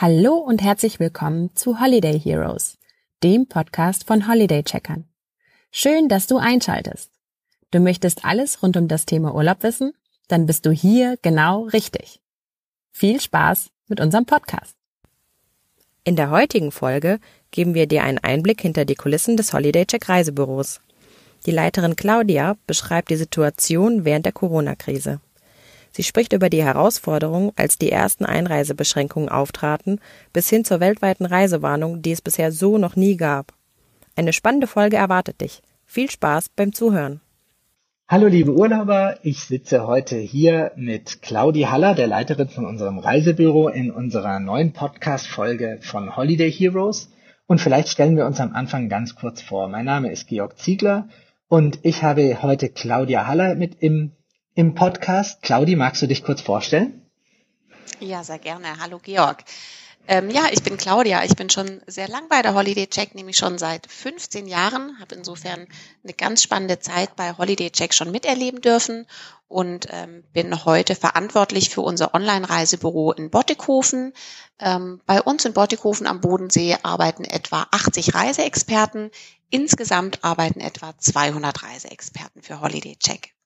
Hallo 0.00 0.34
und 0.34 0.62
herzlich 0.62 1.00
willkommen 1.00 1.56
zu 1.56 1.80
Holiday 1.80 2.20
Heroes, 2.20 2.78
dem 3.24 3.48
Podcast 3.48 4.06
von 4.06 4.28
Holiday 4.28 4.62
Checkern. 4.62 5.08
Schön, 5.72 6.08
dass 6.08 6.28
du 6.28 6.38
einschaltest. 6.38 7.10
Du 7.72 7.80
möchtest 7.80 8.24
alles 8.24 8.62
rund 8.62 8.76
um 8.76 8.86
das 8.86 9.06
Thema 9.06 9.34
Urlaub 9.34 9.64
wissen? 9.64 9.94
Dann 10.28 10.46
bist 10.46 10.66
du 10.66 10.70
hier 10.70 11.18
genau 11.20 11.64
richtig. 11.64 12.20
Viel 12.92 13.20
Spaß 13.20 13.70
mit 13.88 13.98
unserem 13.98 14.24
Podcast. 14.24 14.76
In 16.04 16.14
der 16.14 16.30
heutigen 16.30 16.70
Folge 16.70 17.18
geben 17.50 17.74
wir 17.74 17.88
dir 17.88 18.04
einen 18.04 18.18
Einblick 18.18 18.60
hinter 18.60 18.84
die 18.84 18.94
Kulissen 18.94 19.36
des 19.36 19.52
Holiday 19.52 19.84
Check 19.84 20.08
Reisebüros. 20.08 20.80
Die 21.44 21.50
Leiterin 21.50 21.96
Claudia 21.96 22.56
beschreibt 22.68 23.10
die 23.10 23.16
Situation 23.16 24.04
während 24.04 24.26
der 24.26 24.32
Corona-Krise. 24.32 25.20
Sie 25.92 26.02
spricht 26.02 26.32
über 26.32 26.50
die 26.50 26.62
Herausforderungen, 26.62 27.52
als 27.56 27.78
die 27.78 27.90
ersten 27.90 28.24
Einreisebeschränkungen 28.24 29.28
auftraten, 29.28 30.00
bis 30.32 30.48
hin 30.48 30.64
zur 30.64 30.80
weltweiten 30.80 31.26
Reisewarnung, 31.26 32.02
die 32.02 32.12
es 32.12 32.22
bisher 32.22 32.52
so 32.52 32.78
noch 32.78 32.96
nie 32.96 33.16
gab. 33.16 33.52
Eine 34.16 34.32
spannende 34.32 34.66
Folge 34.66 34.96
erwartet 34.96 35.40
dich. 35.40 35.62
Viel 35.86 36.10
Spaß 36.10 36.50
beim 36.50 36.72
Zuhören. 36.72 37.20
Hallo 38.10 38.26
liebe 38.26 38.54
Urlauber, 38.54 39.18
ich 39.22 39.40
sitze 39.40 39.86
heute 39.86 40.16
hier 40.16 40.72
mit 40.76 41.20
Claudi 41.20 41.62
Haller, 41.62 41.94
der 41.94 42.06
Leiterin 42.06 42.48
von 42.48 42.64
unserem 42.64 42.98
Reisebüro, 42.98 43.68
in 43.68 43.90
unserer 43.90 44.40
neuen 44.40 44.72
Podcast-Folge 44.72 45.78
von 45.82 46.16
Holiday 46.16 46.50
Heroes. 46.50 47.10
Und 47.46 47.60
vielleicht 47.60 47.88
stellen 47.88 48.16
wir 48.16 48.26
uns 48.26 48.40
am 48.40 48.54
Anfang 48.54 48.88
ganz 48.88 49.14
kurz 49.14 49.42
vor. 49.42 49.68
Mein 49.68 49.84
Name 49.84 50.10
ist 50.10 50.26
Georg 50.26 50.58
Ziegler 50.58 51.08
und 51.48 51.80
ich 51.82 52.02
habe 52.02 52.42
heute 52.42 52.68
Claudia 52.70 53.26
Haller 53.26 53.54
mit 53.54 53.76
im 53.80 54.12
im 54.58 54.74
Podcast. 54.74 55.40
Claudi, 55.40 55.76
magst 55.76 56.02
du 56.02 56.08
dich 56.08 56.24
kurz 56.24 56.40
vorstellen? 56.40 57.06
Ja, 58.00 58.24
sehr 58.24 58.40
gerne. 58.40 58.80
Hallo 58.80 58.98
Georg. 59.00 59.44
Ähm, 60.08 60.30
ja, 60.30 60.46
ich 60.50 60.64
bin 60.64 60.76
Claudia. 60.76 61.22
Ich 61.22 61.36
bin 61.36 61.48
schon 61.48 61.80
sehr 61.86 62.08
lang 62.08 62.28
bei 62.28 62.42
der 62.42 62.56
Holiday 62.56 62.88
Check, 62.88 63.14
nämlich 63.14 63.36
schon 63.36 63.56
seit 63.58 63.86
15 63.88 64.48
Jahren. 64.48 64.98
Habe 64.98 65.14
insofern 65.14 65.68
eine 66.02 66.12
ganz 66.12 66.42
spannende 66.42 66.80
Zeit 66.80 67.14
bei 67.14 67.34
Holiday 67.38 67.70
Check 67.70 67.94
schon 67.94 68.10
miterleben 68.10 68.60
dürfen 68.60 69.06
und 69.46 69.86
ähm, 69.92 70.24
bin 70.32 70.64
heute 70.64 70.96
verantwortlich 70.96 71.70
für 71.70 71.82
unser 71.82 72.12
Online-Reisebüro 72.12 73.12
in 73.12 73.30
Bottighofen. 73.30 74.12
Ähm, 74.58 75.00
bei 75.06 75.22
uns 75.22 75.44
in 75.44 75.52
Bottighofen 75.52 76.08
am 76.08 76.20
Bodensee 76.20 76.76
arbeiten 76.82 77.22
etwa 77.22 77.68
80 77.70 78.12
Reiseexperten. 78.12 79.12
Insgesamt 79.50 80.24
arbeiten 80.24 80.58
etwa 80.58 80.98
200 80.98 81.62
Reiseexperten 81.62 82.42
für 82.42 82.60
Holiday 82.60 82.96
Check. 82.96 83.37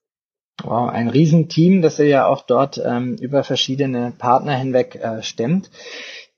Wow, 0.61 0.89
ein 0.89 1.09
Riesenteam, 1.09 1.81
das 1.81 1.99
ihr 1.99 2.07
ja 2.07 2.27
auch 2.27 2.43
dort 2.43 2.81
ähm, 2.83 3.15
über 3.15 3.43
verschiedene 3.43 4.13
Partner 4.17 4.55
hinweg 4.55 4.95
äh, 4.95 5.23
stemmt. 5.23 5.71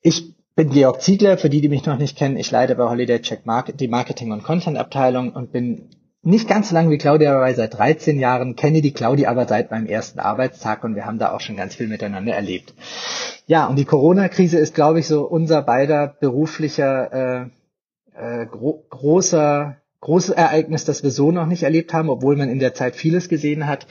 Ich 0.02 0.36
bin 0.56 0.70
Georg 0.70 1.02
Ziegler, 1.02 1.38
für 1.38 1.50
die, 1.50 1.60
die 1.60 1.70
mich 1.70 1.86
noch 1.86 1.98
nicht 1.98 2.18
kennen. 2.18 2.38
Ich 2.38 2.50
leite 2.50 2.76
bei 2.76 2.90
Holiday 2.90 3.22
Check 3.22 3.46
Market, 3.46 3.80
die 3.82 3.90
Marketing- 3.90 4.32
und 4.32 4.44
Content-Abteilung 4.44 5.34
und 5.34 5.52
bin 5.52 5.90
nicht 6.22 6.48
ganz 6.48 6.70
so 6.70 6.76
lange 6.76 6.90
wie 6.90 6.98
Claudia 6.98 7.34
dabei, 7.34 7.54
seit 7.54 7.78
13 7.78 8.18
Jahren, 8.20 8.56
kenne 8.56 8.82
die 8.82 8.94
Claudia 8.94 9.30
aber 9.30 9.48
seit 9.48 9.70
meinem 9.70 9.86
ersten 9.86 10.20
Arbeitstag 10.20 10.84
und 10.84 10.96
wir 10.96 11.06
haben 11.06 11.20
da 11.20 11.34
auch 11.34 11.42
schon 11.42 11.56
ganz 11.58 11.76
viel 11.76 11.88
miteinander 11.88 12.34
erlebt. 12.34 12.74
Ja, 13.46 13.68
und 13.68 13.76
die 13.76 13.86
Corona-Krise 13.86 14.58
ist, 14.58 14.74
glaube 14.74 15.00
ich, 15.00 15.08
so 15.08 15.24
unser 15.24 15.62
beider 15.62 16.16
beruflicher 16.20 17.12
äh, 17.14 17.46
äh, 18.16 18.46
gro 18.48 18.86
großer 18.90 19.78
großes 20.06 20.36
Ereignis, 20.36 20.86
das 20.86 21.02
wir 21.02 21.10
so 21.10 21.32
noch 21.32 21.48
nicht 21.48 21.64
erlebt 21.64 21.92
haben, 21.92 22.10
obwohl 22.10 22.36
man 22.36 22.48
in 22.48 22.60
der 22.60 22.76
Zeit 22.76 22.96
vieles 22.96 23.28
gesehen 23.28 23.66
hat. 23.66 23.88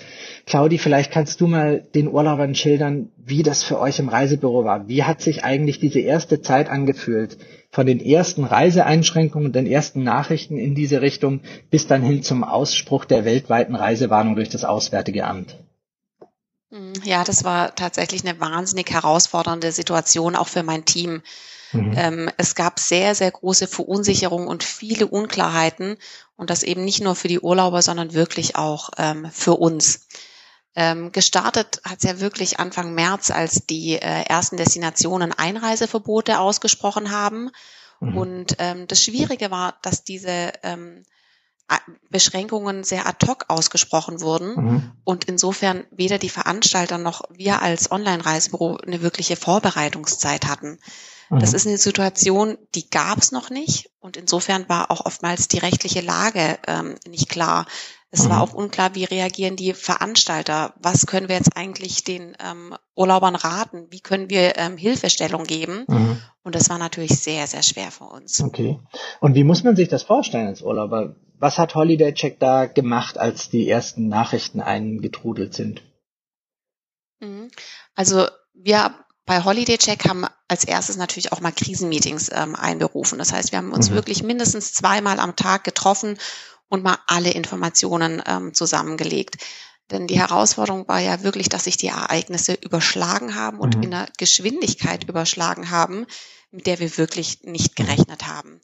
Claudi, 0.46 0.78
vielleicht 0.78 1.10
kannst 1.10 1.40
du 1.40 1.48
mal 1.48 1.80
den 1.96 2.06
Urlaubern 2.06 2.54
schildern, 2.54 3.10
wie 3.16 3.42
das 3.42 3.64
für 3.64 3.80
euch 3.80 3.98
im 3.98 4.08
Reisebüro 4.08 4.64
war. 4.64 4.86
Wie 4.86 5.02
hat 5.02 5.20
sich 5.20 5.42
eigentlich 5.42 5.80
diese 5.80 5.98
erste 5.98 6.40
Zeit 6.40 6.70
angefühlt? 6.70 7.36
Von 7.72 7.86
den 7.86 7.98
ersten 7.98 8.44
Reiseeinschränkungen, 8.44 9.50
den 9.50 9.66
ersten 9.66 10.04
Nachrichten 10.04 10.56
in 10.56 10.76
diese 10.76 11.02
Richtung 11.02 11.40
bis 11.70 11.88
dann 11.88 12.02
hin 12.02 12.22
zum 12.22 12.44
Ausspruch 12.44 13.06
der 13.06 13.24
weltweiten 13.24 13.74
Reisewarnung 13.74 14.36
durch 14.36 14.50
das 14.50 14.64
Auswärtige 14.64 15.24
Amt. 15.24 15.56
Ja, 17.02 17.24
das 17.24 17.42
war 17.42 17.74
tatsächlich 17.74 18.24
eine 18.24 18.38
wahnsinnig 18.40 18.88
herausfordernde 18.88 19.72
Situation 19.72 20.36
auch 20.36 20.48
für 20.48 20.62
mein 20.62 20.84
Team. 20.84 21.22
Mhm. 21.74 21.92
Ähm, 21.96 22.30
es 22.36 22.54
gab 22.54 22.78
sehr, 22.80 23.14
sehr 23.14 23.30
große 23.30 23.66
Verunsicherung 23.66 24.46
und 24.46 24.64
viele 24.64 25.06
Unklarheiten 25.06 25.96
und 26.36 26.50
das 26.50 26.62
eben 26.62 26.84
nicht 26.84 27.02
nur 27.02 27.14
für 27.14 27.28
die 27.28 27.40
Urlauber, 27.40 27.82
sondern 27.82 28.14
wirklich 28.14 28.56
auch 28.56 28.90
ähm, 28.96 29.28
für 29.30 29.54
uns. 29.54 30.06
Ähm, 30.76 31.12
gestartet 31.12 31.80
hat 31.84 31.98
es 31.98 32.04
ja 32.04 32.20
wirklich 32.20 32.58
Anfang 32.58 32.94
März, 32.94 33.30
als 33.30 33.66
die 33.66 33.92
äh, 33.92 34.22
ersten 34.24 34.56
Destinationen 34.56 35.32
Einreiseverbote 35.32 36.40
ausgesprochen 36.40 37.10
haben. 37.10 37.50
Mhm. 38.00 38.16
Und 38.16 38.56
ähm, 38.58 38.86
das 38.88 39.02
Schwierige 39.02 39.50
war, 39.50 39.78
dass 39.82 40.02
diese 40.02 40.52
ähm, 40.62 41.04
Beschränkungen 42.10 42.84
sehr 42.84 43.06
ad 43.06 43.26
hoc 43.26 43.46
ausgesprochen 43.48 44.20
wurden 44.20 44.54
mhm. 44.54 44.92
und 45.04 45.24
insofern 45.24 45.84
weder 45.90 46.18
die 46.18 46.28
Veranstalter 46.28 46.98
noch 46.98 47.22
wir 47.30 47.62
als 47.62 47.90
Online-Reisebüro 47.90 48.76
eine 48.76 49.00
wirkliche 49.00 49.36
Vorbereitungszeit 49.36 50.46
hatten. 50.46 50.78
Das 51.38 51.50
mhm. 51.50 51.56
ist 51.56 51.66
eine 51.66 51.78
Situation, 51.78 52.58
die 52.74 52.88
gab 52.90 53.18
es 53.18 53.32
noch 53.32 53.50
nicht 53.50 53.90
und 54.00 54.16
insofern 54.16 54.68
war 54.68 54.90
auch 54.90 55.04
oftmals 55.04 55.48
die 55.48 55.58
rechtliche 55.58 56.00
Lage 56.00 56.58
ähm, 56.66 56.96
nicht 57.08 57.28
klar. 57.28 57.66
Es 58.10 58.28
war 58.28 58.36
mhm. 58.36 58.42
auch 58.42 58.54
unklar, 58.54 58.94
wie 58.94 59.04
reagieren 59.04 59.56
die 59.56 59.72
Veranstalter. 59.72 60.72
Was 60.80 61.06
können 61.06 61.28
wir 61.28 61.34
jetzt 61.34 61.56
eigentlich 61.56 62.04
den 62.04 62.36
ähm, 62.38 62.76
Urlaubern 62.94 63.34
raten? 63.34 63.88
Wie 63.90 63.98
können 63.98 64.30
wir 64.30 64.56
ähm, 64.56 64.76
Hilfestellung 64.76 65.44
geben? 65.44 65.84
Mhm. 65.88 66.20
Und 66.44 66.54
das 66.54 66.70
war 66.70 66.78
natürlich 66.78 67.18
sehr, 67.18 67.48
sehr 67.48 67.64
schwer 67.64 67.90
für 67.90 68.04
uns. 68.04 68.40
Okay. 68.40 68.78
Und 69.18 69.34
wie 69.34 69.42
muss 69.42 69.64
man 69.64 69.74
sich 69.74 69.88
das 69.88 70.04
vorstellen 70.04 70.46
als 70.46 70.62
Urlauber? 70.62 71.16
Was 71.40 71.58
hat 71.58 71.74
Holiday 71.74 72.14
Check 72.14 72.38
da 72.38 72.66
gemacht, 72.66 73.18
als 73.18 73.50
die 73.50 73.68
ersten 73.68 74.06
Nachrichten 74.06 74.60
eingetrudelt 74.60 75.52
sind? 75.52 75.82
Mhm. 77.18 77.50
Also 77.96 78.26
wir 78.52 78.94
bei 79.26 79.42
Holiday 79.42 79.78
Check 79.78 80.06
haben 80.08 80.26
als 80.48 80.64
erstes 80.64 80.96
natürlich 80.96 81.32
auch 81.32 81.40
mal 81.40 81.52
Krisenmeetings 81.52 82.30
ähm, 82.32 82.54
einberufen. 82.54 83.18
Das 83.18 83.32
heißt, 83.32 83.52
wir 83.52 83.58
haben 83.58 83.72
uns 83.72 83.90
mhm. 83.90 83.94
wirklich 83.94 84.22
mindestens 84.22 84.72
zweimal 84.72 85.18
am 85.18 85.36
Tag 85.36 85.64
getroffen 85.64 86.18
und 86.68 86.82
mal 86.82 86.98
alle 87.06 87.30
Informationen 87.30 88.22
ähm, 88.26 88.52
zusammengelegt. 88.54 89.36
Denn 89.90 90.06
die 90.06 90.18
Herausforderung 90.18 90.88
war 90.88 91.00
ja 91.00 91.22
wirklich, 91.22 91.48
dass 91.48 91.64
sich 91.64 91.76
die 91.76 91.88
Ereignisse 91.88 92.54
überschlagen 92.54 93.34
haben 93.34 93.58
und 93.60 93.76
mhm. 93.76 93.82
in 93.84 93.90
der 93.92 94.08
Geschwindigkeit 94.18 95.04
überschlagen 95.04 95.70
haben, 95.70 96.06
mit 96.50 96.66
der 96.66 96.78
wir 96.78 96.96
wirklich 96.98 97.42
nicht 97.42 97.78
mhm. 97.78 97.84
gerechnet 97.84 98.26
haben. 98.26 98.60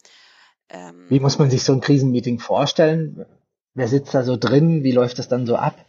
Ähm, 0.68 1.06
Wie 1.08 1.20
muss 1.20 1.38
man 1.38 1.50
sich 1.50 1.64
so 1.64 1.72
ein 1.72 1.80
Krisenmeeting 1.80 2.38
vorstellen? 2.38 3.26
Wer 3.74 3.88
sitzt 3.88 4.14
da 4.14 4.24
so 4.24 4.36
drin? 4.36 4.82
Wie 4.82 4.92
läuft 4.92 5.18
das 5.18 5.28
dann 5.28 5.46
so 5.46 5.56
ab? 5.56 5.84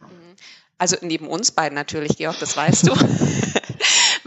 Mhm. 0.00 0.36
Also 0.78 0.96
neben 1.02 1.28
uns 1.28 1.50
beiden 1.50 1.74
natürlich, 1.74 2.16
Georg, 2.16 2.38
das 2.38 2.56
weißt 2.56 2.88
du. 2.88 2.94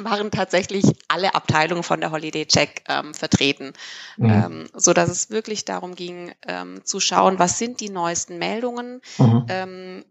waren 0.04 0.32
tatsächlich 0.32 0.86
alle 1.08 1.36
Abteilungen 1.36 1.84
von 1.84 2.00
der 2.00 2.12
Holiday 2.12 2.46
Check 2.46 2.84
ähm, 2.88 3.14
vertreten, 3.14 3.74
mhm. 4.18 4.30
ähm, 4.30 4.68
so 4.74 4.94
dass 4.94 5.10
es 5.10 5.30
wirklich 5.30 5.66
darum 5.66 5.96
ging, 5.96 6.34
ähm, 6.48 6.84
zu 6.84 7.00
schauen, 7.00 7.40
was 7.40 7.58
sind 7.58 7.80
die 7.80 7.90
neuesten 7.90 8.38
Meldungen, 8.38 9.02
mhm. 9.18 9.46
ähm, 9.50 10.06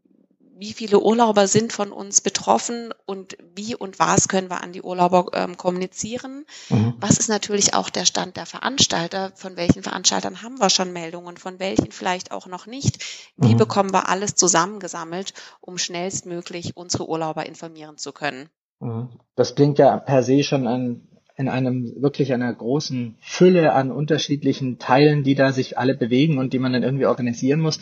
wie 0.63 0.73
viele 0.73 1.01
Urlauber 1.01 1.49
sind 1.49 1.73
von 1.73 1.91
uns 1.91 2.21
betroffen 2.21 2.95
und 3.05 3.37
wie 3.55 3.75
und 3.75 3.99
was 3.99 4.29
können 4.29 4.49
wir 4.49 4.63
an 4.63 4.73
die 4.73 4.83
Urlauber 4.83 5.27
ähm, 5.33 5.57
kommunizieren. 5.57 6.47
Mhm. 6.69 6.95
Was 7.01 7.19
ist 7.19 7.29
natürlich 7.29 7.75
auch 7.75 7.91
der 7.91 8.05
Stand 8.05 8.37
der 8.37 8.47
Veranstalter? 8.47 9.33
Von 9.35 9.57
welchen 9.57 9.83
Veranstaltern 9.83 10.41
haben 10.43 10.61
wir 10.61 10.71
schon 10.71 10.93
Meldungen? 10.93 11.37
Von 11.37 11.59
welchen 11.59 11.91
vielleicht 11.91 12.31
auch 12.31 12.47
noch 12.47 12.67
nicht? 12.67 13.05
Wie 13.37 13.55
mhm. 13.55 13.59
bekommen 13.59 13.93
wir 13.93 14.09
alles 14.09 14.37
zusammengesammelt, 14.37 15.35
um 15.61 15.79
schnellstmöglich 15.79 16.77
unsere 16.77 17.09
Urlauber 17.09 17.45
informieren 17.45 17.99
zu 17.99 18.13
können? 18.13 18.49
Mhm. 18.83 19.09
Das 19.37 19.55
klingt 19.55 19.79
ja 19.79 19.97
per 19.97 20.23
se 20.23 20.43
schon 20.43 20.67
an, 20.67 21.03
in 21.37 21.49
einem 21.49 21.95
wirklich 22.03 22.35
einer 22.35 22.53
großen 22.53 23.17
Fülle 23.21 23.73
an 23.73 23.91
unterschiedlichen 23.91 24.79
Teilen, 24.79 25.23
die 25.23 25.35
da 25.35 25.53
sich 25.53 25.79
alle 25.79 25.97
bewegen 25.97 26.39
und 26.39 26.53
die 26.53 26.59
man 26.59 26.73
dann 26.73 26.83
irgendwie 26.83 27.07
organisieren 27.07 27.61
muss. 27.61 27.81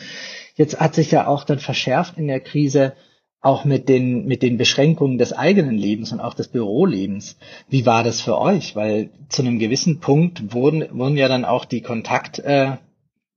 Jetzt 0.55 0.79
hat 0.79 0.95
sich 0.95 1.11
ja 1.11 1.27
auch 1.27 1.43
dann 1.43 1.59
verschärft 1.59 2.17
in 2.17 2.27
der 2.27 2.39
Krise 2.39 2.93
auch 3.41 3.65
mit 3.65 3.89
den, 3.89 4.25
mit 4.27 4.43
den 4.43 4.57
Beschränkungen 4.57 5.17
des 5.17 5.33
eigenen 5.33 5.75
Lebens 5.75 6.11
und 6.11 6.19
auch 6.19 6.35
des 6.35 6.49
Bürolebens. 6.49 7.37
Wie 7.69 7.87
war 7.87 8.03
das 8.03 8.21
für 8.21 8.37
euch? 8.37 8.75
Weil 8.75 9.09
zu 9.29 9.41
einem 9.41 9.57
gewissen 9.57 9.99
Punkt 9.99 10.53
wurden, 10.53 10.85
wurden 10.91 11.17
ja 11.17 11.27
dann 11.27 11.43
auch 11.43 11.65
die 11.65 11.81
Kontakt, 11.81 12.37
äh, 12.37 12.77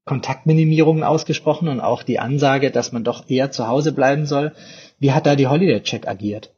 Kontaktminimierungen 0.04 1.02
ausgesprochen 1.02 1.68
und 1.68 1.80
auch 1.80 2.02
die 2.02 2.18
Ansage, 2.18 2.70
dass 2.70 2.92
man 2.92 3.02
doch 3.02 3.30
eher 3.30 3.50
zu 3.50 3.66
Hause 3.66 3.92
bleiben 3.92 4.26
soll. 4.26 4.52
Wie 4.98 5.12
hat 5.12 5.24
da 5.24 5.36
die 5.36 5.46
Holiday 5.46 5.82
Check 5.82 6.06
agiert? 6.06 6.54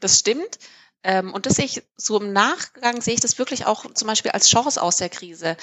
Das 0.00 0.18
stimmt. 0.18 0.58
Ähm, 1.04 1.32
und 1.32 1.46
das 1.46 1.56
sehe 1.56 1.66
ich 1.66 1.82
so 1.96 2.18
im 2.20 2.32
Nachgang 2.32 3.00
sehe 3.02 3.14
ich 3.14 3.20
das 3.20 3.38
wirklich 3.38 3.66
auch 3.66 3.92
zum 3.92 4.08
Beispiel 4.08 4.30
als 4.30 4.48
Chance 4.48 4.82
aus 4.82 4.96
der 4.96 5.10
Krise. 5.10 5.56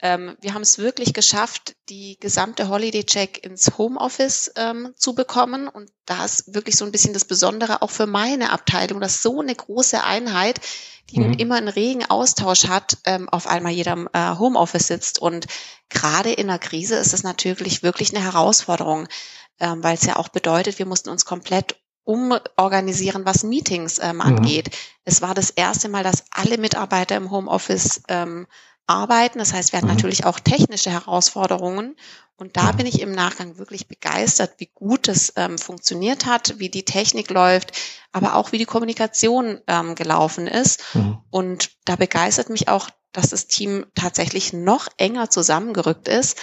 Ähm, 0.00 0.36
wir 0.40 0.54
haben 0.54 0.62
es 0.62 0.78
wirklich 0.78 1.14
geschafft, 1.14 1.74
die 1.88 2.16
gesamte 2.20 2.68
Holiday 2.68 3.04
Check 3.04 3.44
ins 3.44 3.76
Homeoffice 3.76 4.52
ähm, 4.56 4.94
zu 4.96 5.14
bekommen. 5.14 5.68
Und 5.68 5.90
da 6.04 6.24
ist 6.24 6.54
wirklich 6.54 6.76
so 6.76 6.84
ein 6.84 6.92
bisschen 6.92 7.12
das 7.12 7.24
Besondere 7.24 7.82
auch 7.82 7.90
für 7.90 8.06
meine 8.06 8.50
Abteilung, 8.50 9.00
dass 9.00 9.22
so 9.22 9.40
eine 9.40 9.54
große 9.54 10.02
Einheit, 10.02 10.60
die 11.10 11.18
mhm. 11.18 11.26
nun 11.26 11.38
immer 11.38 11.56
einen 11.56 11.68
regen 11.68 12.04
Austausch 12.06 12.66
hat, 12.66 12.98
auf 13.28 13.46
einmal 13.46 13.72
jeder 13.72 13.92
im 13.92 14.08
äh, 14.12 14.36
Homeoffice 14.38 14.86
sitzt. 14.86 15.18
Und 15.18 15.46
gerade 15.88 16.32
in 16.32 16.46
der 16.46 16.58
Krise 16.58 16.96
ist 16.96 17.12
es 17.12 17.24
natürlich 17.24 17.82
wirklich 17.82 18.14
eine 18.14 18.24
Herausforderung, 18.24 19.08
weil 19.58 19.94
es 19.94 20.04
ja 20.04 20.16
auch 20.16 20.28
bedeutet, 20.28 20.78
wir 20.80 20.86
mussten 20.86 21.10
uns 21.10 21.24
komplett 21.24 21.76
umorganisieren, 22.04 23.24
was 23.24 23.42
Meetings 23.42 23.98
ähm, 23.98 24.16
mhm. 24.16 24.20
angeht. 24.20 24.70
Es 25.04 25.22
war 25.22 25.34
das 25.34 25.50
erste 25.50 25.88
Mal, 25.88 26.04
dass 26.04 26.24
alle 26.30 26.58
Mitarbeiter 26.58 27.16
im 27.16 27.30
Homeoffice 27.30 28.02
ähm, 28.08 28.46
arbeiten. 28.86 29.38
Das 29.38 29.52
heißt, 29.52 29.72
wir 29.72 29.78
hatten 29.78 29.88
mhm. 29.88 29.94
natürlich 29.94 30.24
auch 30.24 30.38
technische 30.38 30.90
Herausforderungen. 30.90 31.96
Und 32.36 32.56
da 32.56 32.72
bin 32.72 32.86
ich 32.86 33.00
im 33.00 33.12
Nachgang 33.12 33.58
wirklich 33.58 33.86
begeistert, 33.86 34.54
wie 34.58 34.70
gut 34.74 35.08
es 35.08 35.32
ähm, 35.36 35.56
funktioniert 35.56 36.26
hat, 36.26 36.58
wie 36.58 36.68
die 36.68 36.84
Technik 36.84 37.30
läuft, 37.30 37.72
aber 38.12 38.34
auch 38.34 38.50
wie 38.50 38.58
die 38.58 38.64
Kommunikation 38.64 39.60
ähm, 39.68 39.94
gelaufen 39.94 40.46
ist. 40.48 40.82
Mhm. 40.94 41.18
Und 41.30 41.70
da 41.84 41.96
begeistert 41.96 42.50
mich 42.50 42.68
auch, 42.68 42.90
dass 43.12 43.30
das 43.30 43.46
Team 43.46 43.86
tatsächlich 43.94 44.52
noch 44.52 44.88
enger 44.96 45.30
zusammengerückt 45.30 46.08
ist, 46.08 46.36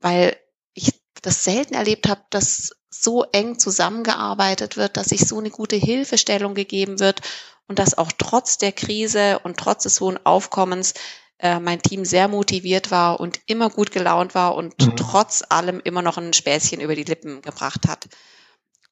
weil 0.00 0.36
ich 0.72 1.02
das 1.20 1.44
selten 1.44 1.74
erlebt 1.74 2.08
habe, 2.08 2.22
dass 2.30 2.74
so 3.02 3.24
eng 3.32 3.58
zusammengearbeitet 3.58 4.76
wird, 4.76 4.96
dass 4.96 5.08
sich 5.08 5.26
so 5.26 5.38
eine 5.38 5.50
gute 5.50 5.76
Hilfestellung 5.76 6.54
gegeben 6.54 7.00
wird 7.00 7.20
und 7.68 7.78
dass 7.78 7.96
auch 7.96 8.12
trotz 8.16 8.58
der 8.58 8.72
Krise 8.72 9.38
und 9.40 9.56
trotz 9.56 9.84
des 9.84 10.00
hohen 10.00 10.18
Aufkommens 10.24 10.94
äh, 11.38 11.58
mein 11.60 11.82
Team 11.82 12.04
sehr 12.04 12.28
motiviert 12.28 12.90
war 12.90 13.20
und 13.20 13.40
immer 13.46 13.70
gut 13.70 13.90
gelaunt 13.90 14.34
war 14.34 14.54
und 14.54 14.80
mhm. 14.80 14.96
trotz 14.96 15.42
allem 15.48 15.80
immer 15.82 16.02
noch 16.02 16.18
ein 16.18 16.32
Späßchen 16.32 16.80
über 16.80 16.94
die 16.94 17.04
Lippen 17.04 17.42
gebracht 17.42 17.86
hat. 17.88 18.06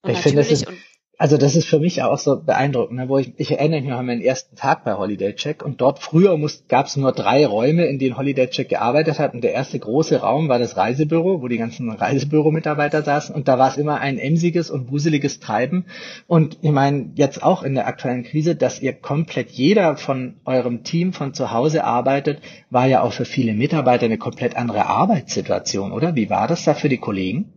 Und 0.02 0.10
ich 0.10 0.16
natürlich 0.24 0.64
finde, 0.64 0.72
und 0.72 0.78
also 1.22 1.36
das 1.36 1.54
ist 1.54 1.68
für 1.68 1.78
mich 1.78 2.02
auch 2.02 2.18
so 2.18 2.42
beeindruckend, 2.42 2.98
ne, 2.98 3.08
wo 3.08 3.16
ich, 3.16 3.32
ich 3.36 3.52
erinnere 3.52 3.80
mich 3.80 3.90
noch 3.90 3.98
an 3.98 4.06
meinen 4.06 4.22
ersten 4.22 4.56
Tag 4.56 4.82
bei 4.82 4.94
Holiday 4.94 5.36
Check 5.36 5.64
und 5.64 5.80
dort 5.80 6.00
früher 6.00 6.36
gab 6.66 6.86
es 6.86 6.96
nur 6.96 7.12
drei 7.12 7.46
Räume, 7.46 7.84
in 7.84 8.00
denen 8.00 8.16
Holiday 8.16 8.48
Check 8.48 8.70
gearbeitet 8.70 9.20
hat 9.20 9.32
und 9.32 9.44
der 9.44 9.52
erste 9.52 9.78
große 9.78 10.16
Raum 10.16 10.48
war 10.48 10.58
das 10.58 10.76
Reisebüro, 10.76 11.40
wo 11.40 11.46
die 11.46 11.58
ganzen 11.58 11.88
Reisebüro-Mitarbeiter 11.92 13.04
saßen 13.04 13.36
und 13.36 13.46
da 13.46 13.56
war 13.56 13.68
es 13.68 13.76
immer 13.76 14.00
ein 14.00 14.18
emsiges 14.18 14.68
und 14.68 14.90
wuseliges 14.90 15.38
Treiben 15.38 15.84
und 16.26 16.58
ich 16.60 16.72
meine 16.72 17.12
jetzt 17.14 17.40
auch 17.40 17.62
in 17.62 17.76
der 17.76 17.86
aktuellen 17.86 18.24
Krise, 18.24 18.56
dass 18.56 18.82
ihr 18.82 18.92
komplett 18.92 19.52
jeder 19.52 19.96
von 19.96 20.40
eurem 20.44 20.82
Team 20.82 21.12
von 21.12 21.34
zu 21.34 21.52
Hause 21.52 21.84
arbeitet, 21.84 22.40
war 22.68 22.86
ja 22.86 23.00
auch 23.00 23.12
für 23.12 23.26
viele 23.26 23.54
Mitarbeiter 23.54 24.06
eine 24.06 24.18
komplett 24.18 24.56
andere 24.56 24.86
Arbeitssituation, 24.86 25.92
oder? 25.92 26.16
Wie 26.16 26.30
war 26.30 26.48
das 26.48 26.64
da 26.64 26.74
für 26.74 26.88
die 26.88 26.98
Kollegen? 26.98 27.52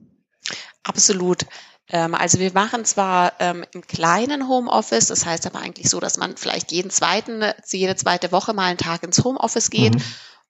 Absolut. 0.83 1.47
Ähm, 1.89 2.15
also 2.15 2.39
wir 2.39 2.51
machen 2.53 2.85
zwar 2.85 3.33
ähm, 3.39 3.65
im 3.73 3.85
kleinen 3.85 4.47
Homeoffice, 4.47 5.07
das 5.07 5.25
heißt 5.25 5.45
aber 5.45 5.59
eigentlich 5.59 5.89
so, 5.89 5.99
dass 5.99 6.17
man 6.17 6.37
vielleicht 6.37 6.71
jeden 6.71 6.89
zweiten, 6.89 7.43
jede 7.67 7.95
zweite 7.95 8.31
Woche 8.31 8.53
mal 8.53 8.65
einen 8.65 8.77
Tag 8.77 9.03
ins 9.03 9.23
Homeoffice 9.23 9.69
geht. 9.69 9.95
Mhm. 9.95 10.03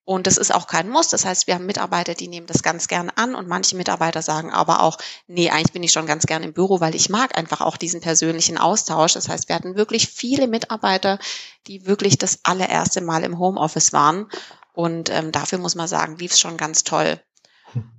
Und 0.08 0.28
das 0.28 0.38
ist 0.38 0.54
auch 0.54 0.68
kein 0.68 0.88
Muss. 0.88 1.10
Das 1.10 1.26
heißt, 1.26 1.48
wir 1.48 1.56
haben 1.56 1.66
Mitarbeiter, 1.66 2.14
die 2.14 2.28
nehmen 2.28 2.46
das 2.46 2.62
ganz 2.62 2.88
gern 2.88 3.10
an 3.16 3.34
und 3.34 3.48
manche 3.48 3.76
Mitarbeiter 3.76 4.22
sagen 4.22 4.52
aber 4.52 4.84
auch, 4.84 5.00
nee, 5.26 5.50
eigentlich 5.50 5.74
bin 5.74 5.82
ich 5.82 5.92
schon 5.92 6.06
ganz 6.06 6.28
gern 6.28 6.44
im 6.44 6.54
Büro, 6.54 6.80
weil 6.80 6.94
ich 6.94 7.10
mag 7.10 7.36
einfach 7.36 7.62
auch 7.62 7.76
diesen 7.76 8.02
persönlichen 8.02 8.60
Austausch. 8.60 9.14
Das 9.14 9.30
heißt, 9.30 9.50
wir 9.50 9.56
hatten 9.56 9.76
wirklich 9.76 10.08
viele 10.08 10.48
Mitarbeiter, 10.48 11.18
die 11.66 11.88
wirklich 11.88 12.20
das 12.20 12.40
allererste 12.44 13.02
Mal 13.02 13.24
im 13.24 13.40
Homeoffice 13.40 13.94
waren. 13.94 14.30
Und 14.74 15.10
ähm, 15.10 15.32
dafür 15.32 15.58
muss 15.58 15.74
man 15.74 15.88
sagen, 15.88 16.18
lief 16.18 16.34
es 16.34 16.40
schon 16.40 16.58
ganz 16.58 16.84
toll. 16.84 17.20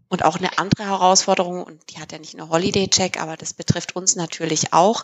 Und 0.08 0.24
auch 0.24 0.36
eine 0.36 0.58
andere 0.58 0.84
Herausforderung, 0.84 1.62
und 1.62 1.80
die 1.90 1.98
hat 1.98 2.12
ja 2.12 2.18
nicht 2.18 2.36
nur 2.36 2.48
Holiday 2.48 2.88
Check, 2.88 3.20
aber 3.20 3.36
das 3.36 3.54
betrifft 3.54 3.96
uns 3.96 4.14
natürlich 4.16 4.72
auch, 4.72 5.02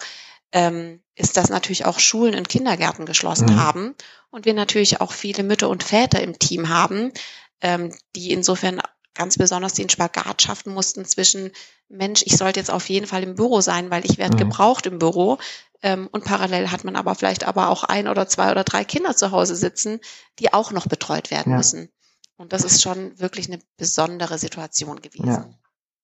ähm, 0.52 1.02
ist, 1.14 1.36
dass 1.36 1.48
natürlich 1.48 1.86
auch 1.86 1.98
Schulen 1.98 2.34
und 2.34 2.48
Kindergärten 2.48 3.06
geschlossen 3.06 3.54
mhm. 3.54 3.60
haben 3.60 3.94
und 4.30 4.44
wir 4.44 4.54
natürlich 4.54 5.00
auch 5.00 5.12
viele 5.12 5.42
Mütter 5.42 5.68
und 5.68 5.82
Väter 5.82 6.20
im 6.20 6.38
Team 6.38 6.68
haben, 6.68 7.12
ähm, 7.60 7.94
die 8.14 8.32
insofern 8.32 8.80
ganz 9.14 9.36
besonders 9.36 9.74
den 9.74 9.88
Spagat 9.88 10.42
schaffen 10.42 10.72
mussten 10.72 11.04
zwischen, 11.04 11.52
Mensch, 11.88 12.22
ich 12.24 12.36
sollte 12.36 12.60
jetzt 12.60 12.70
auf 12.70 12.88
jeden 12.88 13.06
Fall 13.06 13.22
im 13.22 13.34
Büro 13.34 13.60
sein, 13.60 13.90
weil 13.90 14.04
ich 14.04 14.18
werde 14.18 14.36
mhm. 14.36 14.40
gebraucht 14.40 14.86
im 14.86 14.98
Büro. 14.98 15.38
Ähm, 15.82 16.08
und 16.12 16.24
parallel 16.24 16.70
hat 16.70 16.84
man 16.84 16.96
aber 16.96 17.14
vielleicht 17.14 17.44
aber 17.44 17.68
auch 17.68 17.84
ein 17.84 18.08
oder 18.08 18.26
zwei 18.28 18.50
oder 18.50 18.64
drei 18.64 18.84
Kinder 18.84 19.16
zu 19.16 19.30
Hause 19.30 19.56
sitzen, 19.56 20.00
die 20.38 20.52
auch 20.52 20.70
noch 20.70 20.86
betreut 20.86 21.30
werden 21.30 21.50
ja. 21.50 21.58
müssen. 21.58 21.90
Und 22.36 22.52
das 22.52 22.64
ist 22.64 22.82
schon 22.82 23.18
wirklich 23.18 23.48
eine 23.48 23.60
besondere 23.76 24.38
Situation 24.38 25.00
gewesen. 25.00 25.26
Ja. 25.26 25.48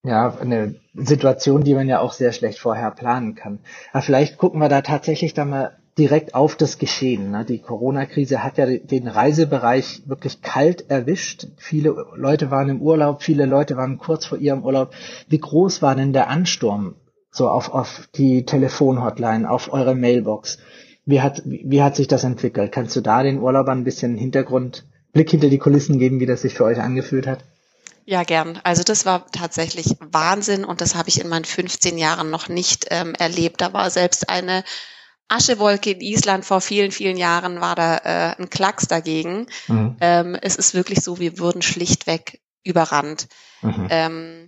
Ja, 0.04 0.38
eine 0.38 0.76
Situation, 0.94 1.64
die 1.64 1.74
man 1.74 1.88
ja 1.88 1.98
auch 1.98 2.12
sehr 2.12 2.32
schlecht 2.32 2.60
vorher 2.60 2.92
planen 2.92 3.34
kann. 3.34 3.58
Aber 3.92 4.02
vielleicht 4.02 4.38
gucken 4.38 4.60
wir 4.60 4.68
da 4.68 4.80
tatsächlich 4.80 5.34
dann 5.34 5.50
mal 5.50 5.76
direkt 5.98 6.34
auf 6.34 6.54
das 6.54 6.78
Geschehen. 6.78 7.32
Ne? 7.32 7.44
Die 7.44 7.58
Corona-Krise 7.58 8.44
hat 8.44 8.56
ja 8.56 8.66
den 8.66 9.08
Reisebereich 9.08 10.04
wirklich 10.06 10.40
kalt 10.40 10.88
erwischt. 10.88 11.48
Viele 11.56 11.96
Leute 12.14 12.50
waren 12.52 12.68
im 12.68 12.80
Urlaub, 12.80 13.22
viele 13.22 13.44
Leute 13.46 13.76
waren 13.76 13.98
kurz 13.98 14.24
vor 14.24 14.38
ihrem 14.38 14.64
Urlaub. 14.64 14.94
Wie 15.28 15.40
groß 15.40 15.82
war 15.82 15.96
denn 15.96 16.12
der 16.12 16.28
Ansturm 16.28 16.94
so 17.30 17.48
auf, 17.50 17.74
auf 17.74 18.08
die 18.14 18.46
Telefonhotline, 18.46 19.50
auf 19.50 19.72
eure 19.72 19.96
Mailbox? 19.96 20.58
Wie 21.04 21.20
hat, 21.20 21.42
wie 21.44 21.82
hat 21.82 21.96
sich 21.96 22.06
das 22.06 22.22
entwickelt? 22.22 22.70
Kannst 22.70 22.94
du 22.94 23.00
da 23.00 23.24
den 23.24 23.40
Urlaubern 23.40 23.78
ein 23.78 23.84
bisschen 23.84 24.16
Hintergrund 24.16 24.84
Blick 25.12 25.30
hinter 25.30 25.48
die 25.48 25.58
Kulissen 25.58 25.98
geben, 25.98 26.20
wie 26.20 26.26
das 26.26 26.42
sich 26.42 26.54
für 26.54 26.64
euch 26.64 26.78
angefühlt 26.78 27.26
hat? 27.26 27.44
Ja, 28.04 28.22
gern. 28.22 28.58
Also 28.64 28.82
das 28.84 29.04
war 29.04 29.30
tatsächlich 29.32 29.96
Wahnsinn 30.00 30.64
und 30.64 30.80
das 30.80 30.94
habe 30.94 31.10
ich 31.10 31.20
in 31.20 31.28
meinen 31.28 31.44
15 31.44 31.98
Jahren 31.98 32.30
noch 32.30 32.48
nicht 32.48 32.86
ähm, 32.90 33.14
erlebt. 33.14 33.60
Da 33.60 33.74
war 33.74 33.90
selbst 33.90 34.30
eine 34.30 34.64
Aschewolke 35.28 35.90
in 35.90 36.00
Island 36.00 36.46
vor 36.46 36.62
vielen, 36.62 36.90
vielen 36.90 37.18
Jahren 37.18 37.60
war 37.60 37.74
da 37.74 37.98
äh, 37.98 38.40
ein 38.40 38.48
Klacks 38.48 38.88
dagegen. 38.88 39.46
Mhm. 39.66 39.96
Ähm, 40.00 40.38
es 40.40 40.56
ist 40.56 40.72
wirklich 40.72 41.00
so, 41.00 41.18
wir 41.18 41.38
wurden 41.38 41.60
schlichtweg 41.60 42.40
überrannt. 42.64 43.28
Mhm. 43.60 43.86
Ähm, 43.90 44.47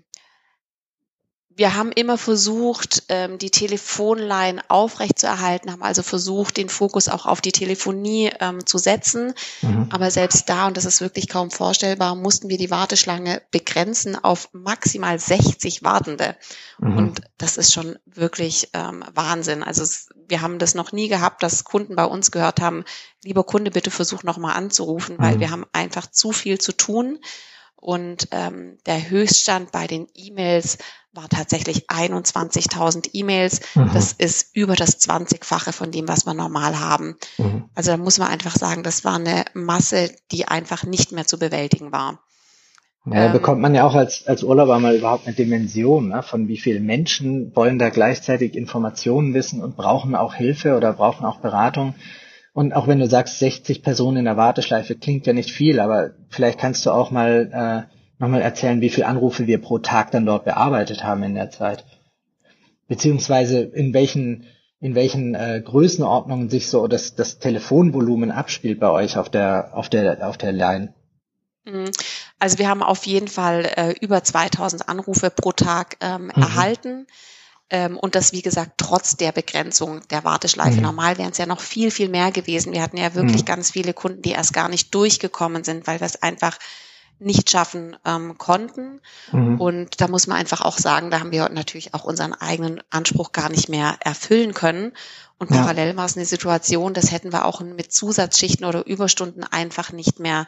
wir 1.61 1.77
haben 1.77 1.93
immer 1.93 2.17
versucht, 2.17 3.03
ähm, 3.11 3.37
die 3.37 3.51
Telefonline 3.51 4.63
aufrechtzuerhalten, 4.69 5.71
haben 5.71 5.83
also 5.83 6.03
versucht, 6.03 6.57
den 6.57 6.71
Fokus 6.71 7.11
auch 7.11 7.27
auf 7.27 7.43
die 7.43 7.53
Telefonie 7.53 8.31
ähm, 8.41 8.65
zu 8.65 8.79
setzen. 8.79 9.35
Mhm. 9.61 9.91
Aber 9.93 10.11
selbst 10.11 10.49
da, 10.49 10.69
und 10.69 10.79
das 10.79 10.87
ist 10.87 11.03
wirklich 11.03 11.29
kaum 11.29 11.51
vorstellbar, 11.51 12.15
mussten 12.15 12.49
wir 12.49 12.57
die 12.57 12.71
Warteschlange 12.71 13.43
begrenzen 13.51 14.17
auf 14.17 14.49
maximal 14.55 15.19
60 15.19 15.83
Wartende. 15.83 16.35
Mhm. 16.79 16.97
Und 16.97 17.21
das 17.37 17.59
ist 17.59 17.75
schon 17.75 17.99
wirklich 18.07 18.71
ähm, 18.73 19.05
Wahnsinn. 19.13 19.63
Also 19.63 19.85
wir 20.29 20.41
haben 20.41 20.59
das 20.59 20.75
noch 20.75 20.93
nie 20.93 21.09
gehabt, 21.09 21.43
dass 21.43 21.65
Kunden 21.65 21.95
bei 21.95 22.07
uns 22.07 22.31
gehört 22.31 22.63
haben, 22.63 22.85
lieber 23.23 23.45
Kunde, 23.45 23.71
bitte 23.71 23.91
versuch 23.91 24.23
nochmal 24.23 24.57
anzurufen, 24.57 25.17
mhm. 25.19 25.23
weil 25.23 25.41
wir 25.41 25.51
haben 25.51 25.67
einfach 25.75 26.07
zu 26.11 26.33
viel 26.33 26.59
zu 26.59 26.73
tun. 26.73 27.19
Und 27.77 28.29
ähm, 28.31 28.79
der 28.85 29.09
Höchststand 29.09 29.73
bei 29.73 29.87
den 29.87 30.07
E-Mails 30.15 30.77
war 31.13 31.29
tatsächlich 31.29 31.91
21.000 31.91 33.11
E-Mails. 33.13 33.61
Mhm. 33.75 33.91
Das 33.93 34.13
ist 34.13 34.55
über 34.55 34.77
das 34.77 35.01
20-fache 35.01 35.73
von 35.73 35.91
dem, 35.91 36.07
was 36.07 36.25
wir 36.27 36.35
normal 36.35 36.79
haben. 36.79 37.17
Mhm. 37.39 37.65
Also 37.75 37.91
da 37.93 37.97
muss 37.97 38.19
man 38.19 38.29
einfach 38.29 38.55
sagen, 38.55 38.83
das 38.83 39.05
war 39.05 39.17
eine 39.17 39.45
Masse, 39.55 40.11
die 40.31 40.47
einfach 40.47 40.85
nicht 40.85 41.13
mehr 41.13 41.27
zu 41.27 41.39
bewältigen 41.39 41.91
war. 41.93 42.21
Ja, 43.07 43.27
ähm, 43.27 43.33
bekommt 43.33 43.61
man 43.61 43.75
ja 43.75 43.87
auch 43.87 43.95
als, 43.95 44.27
als 44.27 44.43
Urlauber 44.43 44.79
mal 44.79 44.95
überhaupt 44.95 45.27
eine 45.27 45.35
Dimension, 45.35 46.09
ne, 46.09 46.23
von 46.23 46.49
wie 46.49 46.59
vielen 46.59 46.85
Menschen 46.85 47.57
wollen 47.57 47.79
da 47.79 47.89
gleichzeitig 47.89 48.55
Informationen 48.55 49.33
wissen 49.33 49.63
und 49.63 49.77
brauchen 49.77 50.15
auch 50.15 50.35
Hilfe 50.35 50.77
oder 50.77 50.93
brauchen 50.93 51.25
auch 51.25 51.41
Beratung. 51.41 51.95
Und 52.53 52.75
auch 52.75 52.89
wenn 52.89 52.99
du 52.99 53.07
sagst, 53.07 53.39
60 53.39 53.83
Personen 53.83 54.19
in 54.19 54.25
der 54.27 54.37
Warteschleife 54.37 54.97
klingt 54.97 55.27
ja 55.27 55.33
nicht 55.33 55.51
viel, 55.51 55.81
aber 55.81 56.11
vielleicht 56.29 56.59
kannst 56.59 56.85
du 56.85 56.91
auch 56.91 57.11
mal 57.11 57.87
äh, 57.89 58.00
nochmal 58.21 58.43
erzählen, 58.43 58.81
wie 58.81 58.91
viele 58.91 59.07
Anrufe 59.07 59.47
wir 59.47 59.61
pro 59.61 59.79
Tag 59.79 60.13
dann 60.13 60.27
dort 60.27 60.45
bearbeitet 60.45 61.03
haben 61.03 61.23
in 61.23 61.35
der 61.35 61.51
Zeit? 61.51 61.85
Beziehungsweise 62.87 63.61
in 63.61 63.95
welchen, 63.95 64.47
in 64.79 64.95
welchen 64.95 65.35
äh, 65.35 65.63
Größenordnungen 65.65 66.51
sich 66.51 66.69
so 66.69 66.87
das, 66.87 67.15
das 67.15 67.39
Telefonvolumen 67.39 68.31
abspielt 68.31 68.79
bei 68.79 68.91
euch 68.91 69.17
auf 69.17 69.31
der, 69.31 69.71
auf 69.75 69.89
der, 69.89 70.27
auf 70.29 70.37
der 70.37 70.53
Line? 70.53 70.95
Mhm. 71.65 71.91
Also 72.39 72.59
wir 72.59 72.69
haben 72.69 72.83
auf 72.83 73.07
jeden 73.07 73.29
Fall 73.29 73.71
äh, 73.77 73.95
über 74.01 74.23
2000 74.23 74.89
Anrufe 74.89 75.31
pro 75.31 75.53
Tag 75.53 75.97
ähm, 76.01 76.25
mhm. 76.25 76.31
erhalten. 76.43 77.07
Ähm, 77.71 77.97
und 77.97 78.17
das, 78.17 78.33
wie 78.33 78.43
gesagt, 78.43 78.73
trotz 78.77 79.17
der 79.17 79.33
Begrenzung 79.33 80.01
der 80.09 80.25
Warteschleife. 80.25 80.77
Mhm. 80.77 80.83
Normal 80.83 81.17
wären 81.19 81.31
es 81.31 81.39
ja 81.39 81.47
noch 81.47 81.61
viel, 81.61 81.91
viel 81.91 82.09
mehr 82.09 82.33
gewesen. 82.33 82.73
Wir 82.73 82.83
hatten 82.83 82.97
ja 82.97 83.15
wirklich 83.15 83.43
mhm. 83.43 83.47
ganz 83.47 83.71
viele 83.71 83.95
Kunden, 83.95 84.23
die 84.23 84.33
erst 84.33 84.53
gar 84.53 84.69
nicht 84.69 84.95
durchgekommen 84.95 85.65
sind, 85.65 85.87
weil 85.87 85.99
das 85.99 86.23
einfach 86.23 86.59
nicht 87.21 87.51
schaffen 87.51 87.97
ähm, 88.05 88.39
konnten. 88.39 89.01
Mhm. 89.33 89.61
Und 89.61 90.01
da 90.01 90.09
muss 90.09 90.27
man 90.27 90.39
einfach 90.39 90.63
auch 90.63 90.79
sagen, 90.79 91.11
da 91.11 91.21
haben 91.21 91.33
wir 91.33 91.49
natürlich 91.49 91.95
auch 91.95 92.05
unseren 92.05 92.33
eigenen 92.33 92.83
Anspruch 92.91 93.33
gar 93.33 93.51
nicht 93.51 93.69
mehr 93.69 93.97
erfüllen 94.01 94.55
können. 94.55 94.93
Und 95.39 95.51
ja. 95.51 95.59
parallel 95.59 95.97
war 95.97 96.07
es 96.07 96.17
eine 96.17 96.27
Situation, 96.27 96.95
das 96.95 97.13
hätten 97.13 97.33
wir 97.33 97.45
auch 97.45 97.61
mit 97.61 97.93
Zusatzschichten 97.93 98.67
oder 98.67 98.87
Überstunden 98.87 99.45
einfach 99.45 99.93
nicht 99.93 100.21
mehr 100.21 100.47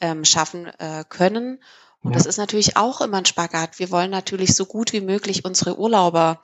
ähm, 0.00 0.24
schaffen 0.24 0.66
äh, 0.66 1.04
können. 1.08 1.62
Und 2.02 2.12
ja. 2.12 2.18
das 2.18 2.26
ist 2.26 2.38
natürlich 2.38 2.76
auch 2.76 3.00
immer 3.00 3.18
ein 3.18 3.26
Spagat. 3.26 3.78
Wir 3.78 3.90
wollen 3.90 4.10
natürlich 4.10 4.54
so 4.54 4.66
gut 4.66 4.92
wie 4.92 5.00
möglich 5.00 5.44
unsere 5.44 5.78
Urlauber 5.78 6.42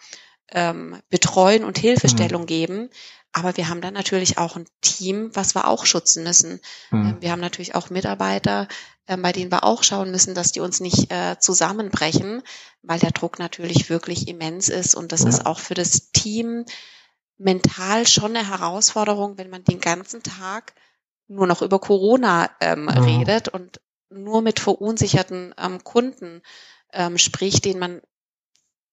ähm, 0.50 1.00
betreuen 1.10 1.64
und 1.64 1.78
Hilfestellung 1.78 2.42
mhm. 2.42 2.46
geben. 2.46 2.90
Aber 3.32 3.56
wir 3.56 3.68
haben 3.68 3.80
dann 3.80 3.94
natürlich 3.94 4.38
auch 4.38 4.56
ein 4.56 4.66
Team, 4.80 5.30
was 5.34 5.54
wir 5.54 5.68
auch 5.68 5.84
schützen 5.84 6.24
müssen. 6.24 6.60
Mhm. 6.90 7.06
Ähm, 7.06 7.16
wir 7.20 7.32
haben 7.32 7.40
natürlich 7.40 7.74
auch 7.74 7.90
Mitarbeiter, 7.90 8.68
bei 9.16 9.32
denen 9.32 9.50
wir 9.50 9.64
auch 9.64 9.82
schauen 9.82 10.10
müssen, 10.10 10.34
dass 10.34 10.52
die 10.52 10.60
uns 10.60 10.80
nicht 10.80 11.10
äh, 11.10 11.38
zusammenbrechen, 11.38 12.42
weil 12.82 12.98
der 12.98 13.10
Druck 13.10 13.38
natürlich 13.38 13.88
wirklich 13.88 14.28
immens 14.28 14.68
ist. 14.68 14.94
Und 14.94 15.12
das 15.12 15.22
ja. 15.22 15.28
ist 15.30 15.46
auch 15.46 15.58
für 15.58 15.74
das 15.74 16.10
Team 16.12 16.64
mental 17.38 18.06
schon 18.06 18.36
eine 18.36 18.48
Herausforderung, 18.48 19.38
wenn 19.38 19.50
man 19.50 19.64
den 19.64 19.80
ganzen 19.80 20.22
Tag 20.22 20.74
nur 21.28 21.46
noch 21.46 21.62
über 21.62 21.78
Corona 21.78 22.50
ähm, 22.60 22.84
mhm. 22.84 22.88
redet 22.88 23.48
und 23.48 23.80
nur 24.10 24.42
mit 24.42 24.60
verunsicherten 24.60 25.54
ähm, 25.58 25.84
Kunden 25.84 26.42
ähm, 26.92 27.18
spricht, 27.18 27.64
denen 27.64 27.80
man 27.80 28.02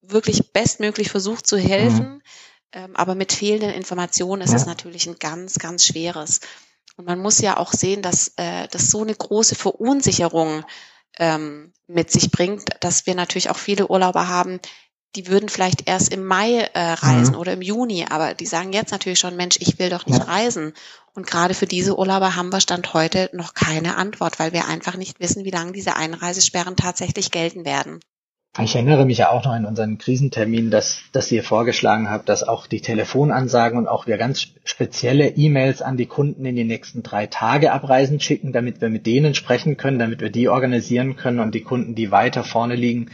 wirklich 0.02 0.52
bestmöglich 0.52 1.10
versucht 1.10 1.48
zu 1.48 1.58
helfen. 1.58 2.16
Mhm. 2.16 2.22
Ähm, 2.74 2.96
aber 2.96 3.16
mit 3.16 3.32
fehlenden 3.32 3.72
Informationen 3.72 4.42
ist 4.42 4.52
ja. 4.52 4.58
es 4.58 4.66
natürlich 4.66 5.08
ein 5.08 5.18
ganz, 5.18 5.58
ganz 5.60 5.86
schweres. 5.86 6.42
Und 6.98 7.06
man 7.06 7.20
muss 7.20 7.40
ja 7.40 7.58
auch 7.58 7.74
sehen, 7.74 8.02
dass 8.02 8.34
äh, 8.38 8.68
das 8.70 8.90
so 8.90 9.02
eine 9.02 9.16
große 9.16 9.56
Verunsicherung 9.56 10.64
ähm, 11.18 11.74
mit 11.88 12.12
sich 12.12 12.32
bringt, 12.32 12.70
dass 12.80 13.06
wir 13.06 13.16
natürlich 13.16 13.50
auch 13.50 13.58
viele 13.58 13.88
Urlauber 13.88 14.28
haben, 14.28 14.60
die 15.16 15.28
würden 15.28 15.50
vielleicht 15.50 15.88
erst 15.88 16.12
im 16.14 16.26
Mai 16.26 16.70
äh, 16.74 16.80
reisen 16.94 17.34
mhm. 17.34 17.40
oder 17.40 17.54
im 17.54 17.62
Juni, 17.62 18.06
aber 18.10 18.34
die 18.34 18.46
sagen 18.46 18.74
jetzt 18.74 18.92
natürlich 18.92 19.20
schon, 19.20 19.36
Mensch, 19.36 19.58
ich 19.60 19.80
will 19.80 19.90
doch 19.90 20.06
nicht 20.06 20.20
ja. 20.20 20.26
reisen. 20.26 20.74
Und 21.14 21.26
gerade 21.26 21.54
für 21.54 21.68
diese 21.68 21.98
Urlauber 21.98 22.36
haben 22.36 22.52
wir 22.52 22.60
Stand 22.60 22.94
heute 22.94 23.30
noch 23.32 23.54
keine 23.54 23.96
Antwort, 23.96 24.40
weil 24.40 24.52
wir 24.52 24.68
einfach 24.68 24.98
nicht 24.98 25.20
wissen, 25.22 25.46
wie 25.46 25.52
lange 25.52 25.72
diese 25.72 25.96
Einreisesperren 25.96 26.76
tatsächlich 26.76 27.32
gelten 27.32 27.64
werden. 27.64 28.02
Ich 28.58 28.74
erinnere 28.74 29.06
mich 29.06 29.18
ja 29.18 29.32
auch 29.32 29.44
noch 29.44 29.54
in 29.54 29.66
unseren 29.66 29.98
Krisentermin, 29.98 30.72
dass, 30.72 31.00
dass 31.12 31.30
ihr 31.30 31.44
vorgeschlagen 31.44 32.10
habt, 32.10 32.30
dass 32.30 32.48
auch 32.48 32.68
die 32.68 32.80
Telefonansagen 32.80 33.78
und 33.78 33.88
auch 33.90 34.08
wir 34.08 34.18
ganz 34.18 34.48
spezielle 34.64 35.28
E-Mails 35.28 35.82
an 35.82 35.98
die 35.98 36.06
Kunden 36.06 36.46
in 36.46 36.56
die 36.56 36.64
nächsten 36.64 37.04
drei 37.04 37.28
Tage 37.28 37.74
abreisen 37.74 38.22
schicken, 38.22 38.54
damit 38.54 38.80
wir 38.80 38.90
mit 38.90 39.06
denen 39.06 39.36
sprechen 39.36 39.76
können, 39.76 40.00
damit 40.00 40.22
wir 40.22 40.30
die 40.30 40.48
organisieren 40.48 41.18
können 41.18 41.42
und 41.42 41.54
die 41.54 41.64
Kunden, 41.64 41.96
die 41.96 42.12
weiter 42.12 42.46
vorne 42.46 42.76
liegen, 42.76 43.12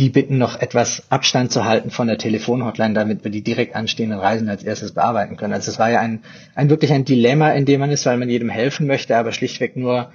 die 0.00 0.08
bitten 0.08 0.38
noch 0.38 0.60
etwas 0.60 1.04
Abstand 1.08 1.52
zu 1.52 1.64
halten 1.64 1.90
von 1.90 2.08
der 2.08 2.18
Telefonhotline, 2.18 2.94
damit 2.94 3.22
wir 3.22 3.30
die 3.30 3.44
direkt 3.44 3.76
anstehenden 3.76 4.18
Reisen 4.18 4.48
als 4.48 4.64
erstes 4.64 4.92
bearbeiten 4.92 5.36
können. 5.36 5.52
Also 5.52 5.70
es 5.70 5.78
war 5.78 5.92
ja 5.92 6.00
ein, 6.00 6.24
ein 6.56 6.68
wirklich 6.68 6.92
ein 6.92 7.04
Dilemma, 7.04 7.50
in 7.52 7.64
dem 7.64 7.78
man 7.78 7.92
ist, 7.92 8.06
weil 8.06 8.16
man 8.16 8.28
jedem 8.28 8.48
helfen 8.48 8.88
möchte, 8.88 9.16
aber 9.16 9.30
schlichtweg 9.30 9.76
nur 9.76 10.10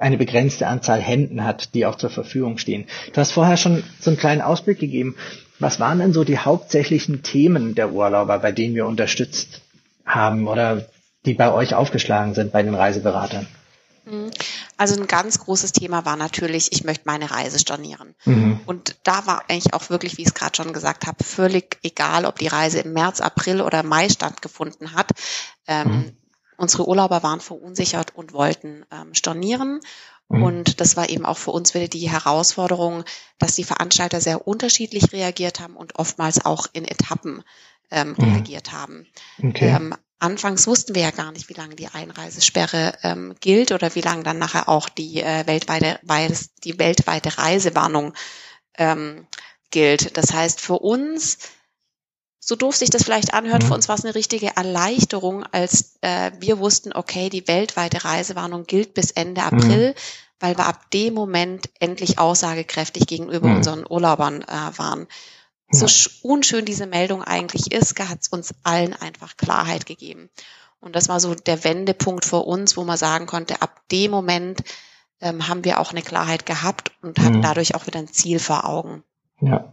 eine 0.00 0.16
begrenzte 0.16 0.66
Anzahl 0.66 1.00
Händen 1.00 1.44
hat, 1.44 1.74
die 1.74 1.86
auch 1.86 1.96
zur 1.96 2.10
Verfügung 2.10 2.58
stehen. 2.58 2.86
Du 3.12 3.20
hast 3.20 3.32
vorher 3.32 3.56
schon 3.56 3.84
so 4.00 4.10
einen 4.10 4.18
kleinen 4.18 4.40
Ausblick 4.40 4.78
gegeben. 4.78 5.14
Was 5.58 5.78
waren 5.78 5.98
denn 5.98 6.12
so 6.12 6.24
die 6.24 6.38
hauptsächlichen 6.38 7.22
Themen 7.22 7.74
der 7.74 7.92
Urlauber, 7.92 8.38
bei 8.38 8.50
denen 8.50 8.74
wir 8.74 8.86
unterstützt 8.86 9.60
haben 10.06 10.48
oder 10.48 10.86
die 11.26 11.34
bei 11.34 11.52
euch 11.52 11.74
aufgeschlagen 11.74 12.34
sind 12.34 12.50
bei 12.50 12.62
den 12.62 12.74
Reiseberatern? 12.74 13.46
Mhm. 14.06 14.30
Also 14.78 14.98
ein 14.98 15.06
ganz 15.06 15.38
großes 15.38 15.72
Thema 15.72 16.06
war 16.06 16.16
natürlich, 16.16 16.72
ich 16.72 16.84
möchte 16.84 17.04
meine 17.04 17.30
Reise 17.30 17.58
stornieren. 17.58 18.14
Mhm. 18.24 18.60
Und 18.64 18.96
da 19.02 19.26
war 19.26 19.44
eigentlich 19.48 19.74
auch 19.74 19.90
wirklich, 19.90 20.16
wie 20.16 20.22
ich 20.22 20.28
es 20.28 20.34
gerade 20.34 20.56
schon 20.56 20.72
gesagt 20.72 21.06
habe, 21.06 21.22
völlig 21.22 21.78
egal, 21.82 22.24
ob 22.24 22.38
die 22.38 22.48
Reise 22.48 22.80
im 22.80 22.94
März, 22.94 23.20
April 23.20 23.60
oder 23.60 23.82
Mai 23.82 24.08
stattgefunden 24.08 24.94
hat. 24.94 25.10
Ähm, 25.66 25.88
mhm. 25.88 26.12
Unsere 26.60 26.86
Urlauber 26.86 27.22
waren 27.22 27.40
verunsichert 27.40 28.14
und 28.14 28.32
wollten 28.32 28.84
ähm, 28.90 29.14
stornieren. 29.14 29.80
Mhm. 30.28 30.42
Und 30.42 30.80
das 30.80 30.96
war 30.96 31.08
eben 31.08 31.24
auch 31.24 31.38
für 31.38 31.52
uns 31.52 31.74
wieder 31.74 31.88
die 31.88 32.10
Herausforderung, 32.10 33.04
dass 33.38 33.56
die 33.56 33.64
Veranstalter 33.64 34.20
sehr 34.20 34.46
unterschiedlich 34.46 35.12
reagiert 35.12 35.58
haben 35.60 35.74
und 35.76 35.98
oftmals 35.98 36.44
auch 36.44 36.66
in 36.72 36.84
Etappen 36.84 37.42
ähm, 37.90 38.14
mhm. 38.16 38.24
reagiert 38.24 38.72
haben. 38.72 39.06
Okay. 39.42 39.74
Ähm, 39.74 39.94
Anfangs 40.22 40.66
wussten 40.66 40.94
wir 40.94 41.00
ja 41.00 41.12
gar 41.12 41.32
nicht, 41.32 41.48
wie 41.48 41.54
lange 41.54 41.76
die 41.76 41.88
Einreisesperre 41.88 42.92
ähm, 43.02 43.34
gilt 43.40 43.72
oder 43.72 43.94
wie 43.94 44.02
lange 44.02 44.22
dann 44.22 44.38
nachher 44.38 44.68
auch 44.68 44.90
die 44.90 45.22
äh, 45.22 45.46
weltweite, 45.46 45.98
die 46.62 46.78
weltweite 46.78 47.38
Reisewarnung 47.38 48.12
ähm, 48.76 49.26
gilt. 49.70 50.18
Das 50.18 50.34
heißt, 50.34 50.60
für 50.60 50.78
uns, 50.78 51.38
so 52.40 52.56
doof 52.56 52.74
sich 52.74 52.90
das 52.90 53.04
vielleicht 53.04 53.34
anhört, 53.34 53.62
mhm. 53.62 53.68
für 53.68 53.74
uns 53.74 53.88
war 53.88 53.96
es 53.96 54.04
eine 54.04 54.14
richtige 54.14 54.56
Erleichterung, 54.56 55.44
als 55.52 55.96
äh, 56.00 56.32
wir 56.40 56.58
wussten, 56.58 56.92
okay, 56.92 57.28
die 57.28 57.46
weltweite 57.46 58.04
Reisewarnung 58.04 58.64
gilt 58.64 58.94
bis 58.94 59.10
Ende 59.10 59.42
mhm. 59.42 59.46
April, 59.46 59.88
mhm. 59.90 59.94
weil 60.40 60.56
wir 60.56 60.66
ab 60.66 60.90
dem 60.90 61.14
Moment 61.14 61.68
endlich 61.78 62.18
aussagekräftig 62.18 63.06
gegenüber 63.06 63.48
mhm. 63.48 63.56
unseren 63.56 63.86
Urlaubern 63.88 64.42
äh, 64.42 64.78
waren 64.78 65.06
so 65.72 65.86
unschön 66.22 66.64
diese 66.64 66.86
Meldung 66.86 67.22
eigentlich 67.22 67.72
ist, 67.72 67.98
hat 68.00 68.22
es 68.22 68.28
uns 68.28 68.54
allen 68.64 68.94
einfach 68.94 69.36
Klarheit 69.36 69.86
gegeben. 69.86 70.28
Und 70.80 70.96
das 70.96 71.08
war 71.08 71.20
so 71.20 71.34
der 71.34 71.62
Wendepunkt 71.64 72.24
für 72.24 72.38
uns, 72.40 72.76
wo 72.76 72.84
man 72.84 72.96
sagen 72.96 73.26
konnte, 73.26 73.62
ab 73.62 73.82
dem 73.92 74.10
Moment 74.10 74.62
ähm, 75.20 75.46
haben 75.46 75.64
wir 75.64 75.78
auch 75.78 75.90
eine 75.90 76.02
Klarheit 76.02 76.46
gehabt 76.46 76.90
und 77.02 77.18
hatten 77.18 77.38
mhm. 77.38 77.42
dadurch 77.42 77.74
auch 77.74 77.86
wieder 77.86 77.98
ein 77.98 78.08
Ziel 78.08 78.38
vor 78.38 78.64
Augen. 78.64 79.04
Ja. 79.40 79.72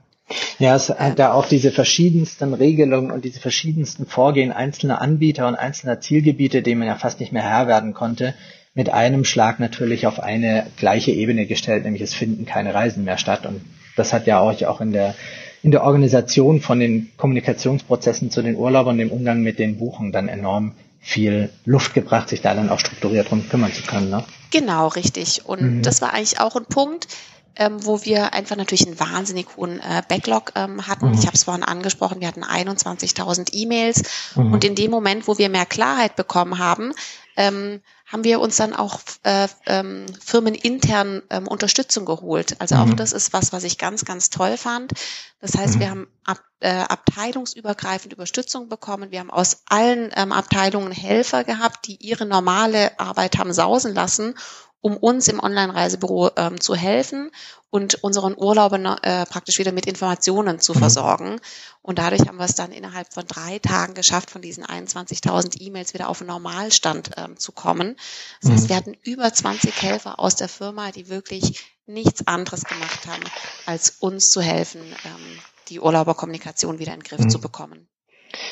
Ja, 0.60 0.75
es 0.75 0.89
hat 0.89 1.19
da 1.19 1.34
auch 1.34 1.48
diese 1.48 1.72
verschiedensten 1.72 2.53
Regelungen 2.53 3.12
und 3.12 3.24
diese 3.24 3.39
verschiedensten 3.39 4.05
Vorgehen 4.05 4.51
einzelner 4.51 5.01
Anbieter 5.01 5.48
und 5.48 5.55
einzelner 5.55 6.01
Zielgebiete, 6.01 6.62
denen 6.62 6.79
man 6.79 6.88
ja 6.88 6.96
fast 6.96 7.19
nicht 7.19 7.31
mehr 7.31 7.43
Herr 7.43 7.67
werden 7.67 7.93
konnte, 7.93 8.34
mit 8.74 8.89
einem 8.89 9.24
Schlag 9.24 9.60
natürlich 9.60 10.05
auf 10.05 10.19
eine 10.19 10.67
gleiche 10.77 11.12
Ebene 11.12 11.46
gestellt, 11.46 11.84
nämlich 11.84 12.01
es 12.01 12.13
finden 12.13 12.46
keine 12.46 12.74
Reisen 12.74 13.05
mehr 13.05 13.17
statt. 13.17 13.46
Und 13.46 13.62
das 13.96 14.13
hat 14.13 14.27
ja 14.27 14.41
euch 14.41 14.65
auch 14.65 14.81
in 14.81 14.91
der 14.91 15.15
in 15.63 15.72
der 15.72 15.84
Organisation 15.84 16.62
von 16.62 16.79
den 16.79 17.10
Kommunikationsprozessen 17.17 18.29
zu 18.29 18.41
den 18.41 18.55
Urlaubern, 18.55 18.93
und 18.93 19.00
dem 19.00 19.12
Umgang 19.12 19.41
mit 19.41 19.60
den 19.60 19.77
Buchen 19.77 20.12
dann 20.12 20.27
enorm 20.27 20.74
viel 21.01 21.50
Luft 21.65 21.93
gebracht, 21.93 22.29
sich 22.29 22.41
da 22.41 22.53
dann 22.53 22.69
auch 22.69 22.79
strukturiert 22.79 23.29
drum 23.29 23.48
kümmern 23.50 23.74
zu 23.74 23.81
können. 23.84 24.10
Ne? 24.10 24.24
Genau, 24.51 24.88
richtig. 24.88 25.46
Und 25.46 25.62
mhm. 25.62 25.81
das 25.81 26.01
war 26.01 26.13
eigentlich 26.13 26.39
auch 26.39 26.55
ein 26.55 26.65
Punkt, 26.65 27.07
ähm, 27.56 27.86
wo 27.86 28.04
wir 28.04 28.34
einfach 28.34 28.56
natürlich 28.56 28.86
einen 28.86 29.00
wahnsinnig 29.00 29.48
hohen 29.56 29.80
äh, 29.80 30.04
Backlog 30.08 30.51
ähm, 30.56 30.88
hatten. 30.88 31.08
Mhm. 31.08 31.13
Ich 31.13 31.25
habe 31.25 31.36
es 31.36 31.44
vorhin 31.44 31.63
angesprochen, 31.63 32.20
wir 32.20 32.27
hatten 32.27 32.44
21.000 32.44 33.50
E-Mails 33.54 34.04
mhm. 34.36 34.54
und 34.54 34.63
in 34.63 34.75
dem 34.75 34.92
Moment, 34.92 35.27
wo 35.27 35.38
wir 35.38 35.50
mehr 35.50 35.66
Klarheit 35.66 36.16
bekommen 36.16 36.60
haben, 36.60 36.94
ähm, 37.36 37.82
haben 38.08 38.24
wir 38.24 38.39
uns 38.39 38.56
dann 38.56 38.74
auch 38.74 39.01
äh, 39.24 39.48
ähm, 39.66 40.06
firmenintern 40.24 41.22
ähm, 41.30 41.48
Unterstützung 41.48 42.06
geholt. 42.06 42.56
Also 42.60 42.75
mhm. 42.75 42.82
auch 42.82 42.96
das 42.96 43.12
ist 43.12 43.34
was, 43.34 43.51
was 43.51 43.63
ich 43.63 43.77
ganz, 43.77 44.06
ganz 44.06 44.30
toll 44.30 44.58
fand. 44.58 44.94
Das 45.42 45.56
heißt, 45.56 45.75
mhm. 45.75 45.80
wir 45.80 45.89
haben 45.89 46.08
ab, 46.24 46.39
äh, 46.62 46.70
abteilungsübergreifend 46.70 48.13
Unterstützung 48.13 48.70
bekommen. 48.70 49.12
Wir 49.12 49.20
haben 49.20 49.30
aus 49.30 49.63
allen 49.68 50.10
ähm, 50.16 50.32
Abteilungen 50.32 50.92
Helfer 50.92 51.44
gehabt, 51.44 51.88
die 51.88 51.98
ihre 51.98 52.25
normale 52.25 52.98
Arbeit 52.98 53.38
haben 53.38 53.51
sausen 53.51 53.94
lassen 53.94 54.36
um 54.81 54.98
uns 54.98 55.27
im 55.27 55.39
Online-Reisebüro 55.39 56.31
ähm, 56.36 56.62
zu 56.62 56.75
helfen 56.75 57.31
und 57.69 58.03
unseren 58.03 58.36
Urlaubern 58.38 58.86
äh, 58.86 59.25
praktisch 59.25 59.60
wieder 59.60 59.72
mit 59.72 59.86
Informationen 59.86 60.60
zu 60.60 60.74
mhm. 60.74 60.79
versorgen. 60.79 61.41
Und 61.81 62.00
dadurch 62.00 62.27
haben 62.27 62.38
wir 62.38 62.46
es 62.46 62.55
dann 62.55 62.72
innerhalb 62.72 63.13
von 63.13 63.25
drei 63.27 63.60
Tagen 63.60 63.93
geschafft, 63.93 64.31
von 64.31 64.41
diesen 64.41 64.65
21.000 64.65 65.60
E-Mails 65.62 65.93
wieder 65.93 66.10
auf 66.10 66.19
den 66.19 66.27
Normalstand 66.27 67.12
ähm, 67.17 67.38
zu 67.38 67.51
kommen. 67.51 67.96
Das 68.41 68.51
heißt, 68.51 68.63
mhm. 68.65 68.69
wir 68.69 68.75
hatten 68.75 68.93
über 69.03 69.34
20 69.34 69.81
Helfer 69.81 70.19
aus 70.19 70.36
der 70.36 70.50
Firma, 70.50 70.91
die 70.91 71.10
wirklich 71.10 71.65
nichts 71.86 72.27
anderes 72.27 72.63
gemacht 72.63 73.07
haben, 73.07 73.24
als 73.65 73.98
uns 74.00 74.29
zu 74.31 74.41
helfen, 74.41 74.81
ähm, 75.05 75.39
die 75.69 75.79
Urlauberkommunikation 75.79 76.79
wieder 76.79 76.93
in 76.93 77.00
den 77.00 77.07
Griff 77.07 77.22
mhm. 77.22 77.29
zu 77.29 77.39
bekommen. 77.39 77.88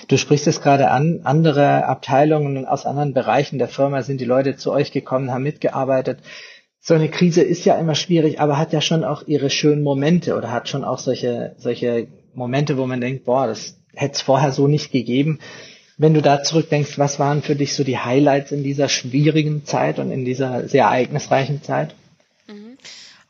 Du 0.07 0.17
sprichst 0.17 0.47
es 0.47 0.61
gerade 0.61 0.89
an, 0.91 1.21
andere 1.23 1.85
Abteilungen 1.85 2.65
aus 2.65 2.85
anderen 2.85 3.13
Bereichen 3.13 3.59
der 3.59 3.67
Firma 3.67 4.01
sind 4.01 4.21
die 4.21 4.25
Leute 4.25 4.55
zu 4.55 4.71
euch 4.71 4.91
gekommen, 4.91 5.31
haben 5.31 5.43
mitgearbeitet. 5.43 6.19
So 6.79 6.93
eine 6.93 7.09
Krise 7.09 7.41
ist 7.41 7.65
ja 7.65 7.79
immer 7.79 7.95
schwierig, 7.95 8.39
aber 8.39 8.57
hat 8.57 8.71
ja 8.71 8.81
schon 8.81 9.03
auch 9.03 9.23
ihre 9.27 9.49
schönen 9.49 9.81
Momente 9.81 10.35
oder 10.35 10.51
hat 10.51 10.69
schon 10.69 10.83
auch 10.83 10.99
solche, 10.99 11.55
solche 11.57 12.07
Momente, 12.33 12.77
wo 12.77 12.85
man 12.85 13.01
denkt, 13.01 13.25
boah, 13.25 13.47
das 13.47 13.77
hätte 13.93 14.15
es 14.15 14.21
vorher 14.21 14.51
so 14.51 14.67
nicht 14.67 14.91
gegeben. 14.91 15.39
Wenn 15.97 16.13
du 16.13 16.21
da 16.21 16.43
zurückdenkst, 16.43 16.99
was 16.99 17.19
waren 17.19 17.41
für 17.41 17.55
dich 17.55 17.73
so 17.73 17.83
die 17.83 17.97
Highlights 17.97 18.51
in 18.51 18.63
dieser 18.63 18.89
schwierigen 18.89 19.65
Zeit 19.65 19.97
und 19.97 20.11
in 20.11 20.25
dieser 20.25 20.67
sehr 20.67 20.83
ereignisreichen 20.85 21.63
Zeit? 21.63 21.95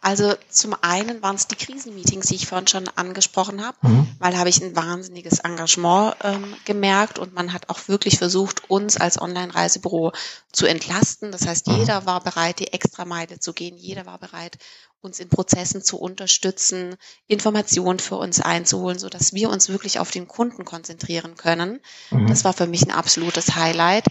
Also 0.02 0.35
zum 0.56 0.76
einen 0.82 1.22
waren 1.22 1.36
es 1.36 1.48
die 1.48 1.56
Krisenmeetings, 1.56 2.28
die 2.28 2.36
ich 2.36 2.48
vorhin 2.48 2.68
schon 2.68 2.88
angesprochen 2.96 3.66
habe, 3.66 3.78
mhm. 3.82 4.08
weil 4.20 4.32
da 4.32 4.38
habe 4.40 4.50
ich 4.50 4.62
ein 4.62 4.76
wahnsinniges 4.76 5.40
Engagement 5.40 6.16
ähm, 6.24 6.56
gemerkt 6.66 7.20
und 7.20 7.34
man 7.34 7.54
hat 7.54 7.70
auch 7.70 7.88
wirklich 7.88 8.18
versucht, 8.18 8.70
uns 8.70 8.98
als 8.98 9.22
Online-Reisebüro 9.22 10.14
zu 10.52 10.66
entlasten. 10.66 11.32
Das 11.32 11.46
heißt, 11.46 11.68
mhm. 11.68 11.78
jeder 11.78 12.06
war 12.06 12.22
bereit, 12.22 12.60
die 12.60 12.74
Extrameile 12.74 13.40
zu 13.40 13.54
gehen, 13.54 13.78
jeder 13.78 14.06
war 14.06 14.18
bereit, 14.18 14.58
uns 15.02 15.20
in 15.20 15.30
Prozessen 15.30 15.84
zu 15.84 16.00
unterstützen, 16.00 16.96
Informationen 17.28 18.00
für 18.00 18.16
uns 18.16 18.42
einzuholen, 18.42 18.98
so 18.98 19.08
dass 19.08 19.34
wir 19.34 19.50
uns 19.50 19.70
wirklich 19.70 20.00
auf 20.00 20.12
den 20.12 20.28
Kunden 20.28 20.66
konzentrieren 20.66 21.36
können. 21.36 21.80
Mhm. 22.10 22.28
Das 22.28 22.44
war 22.44 22.54
für 22.54 22.68
mich 22.68 22.84
ein 22.84 22.92
absolutes 22.92 23.56
Highlight. 23.56 24.06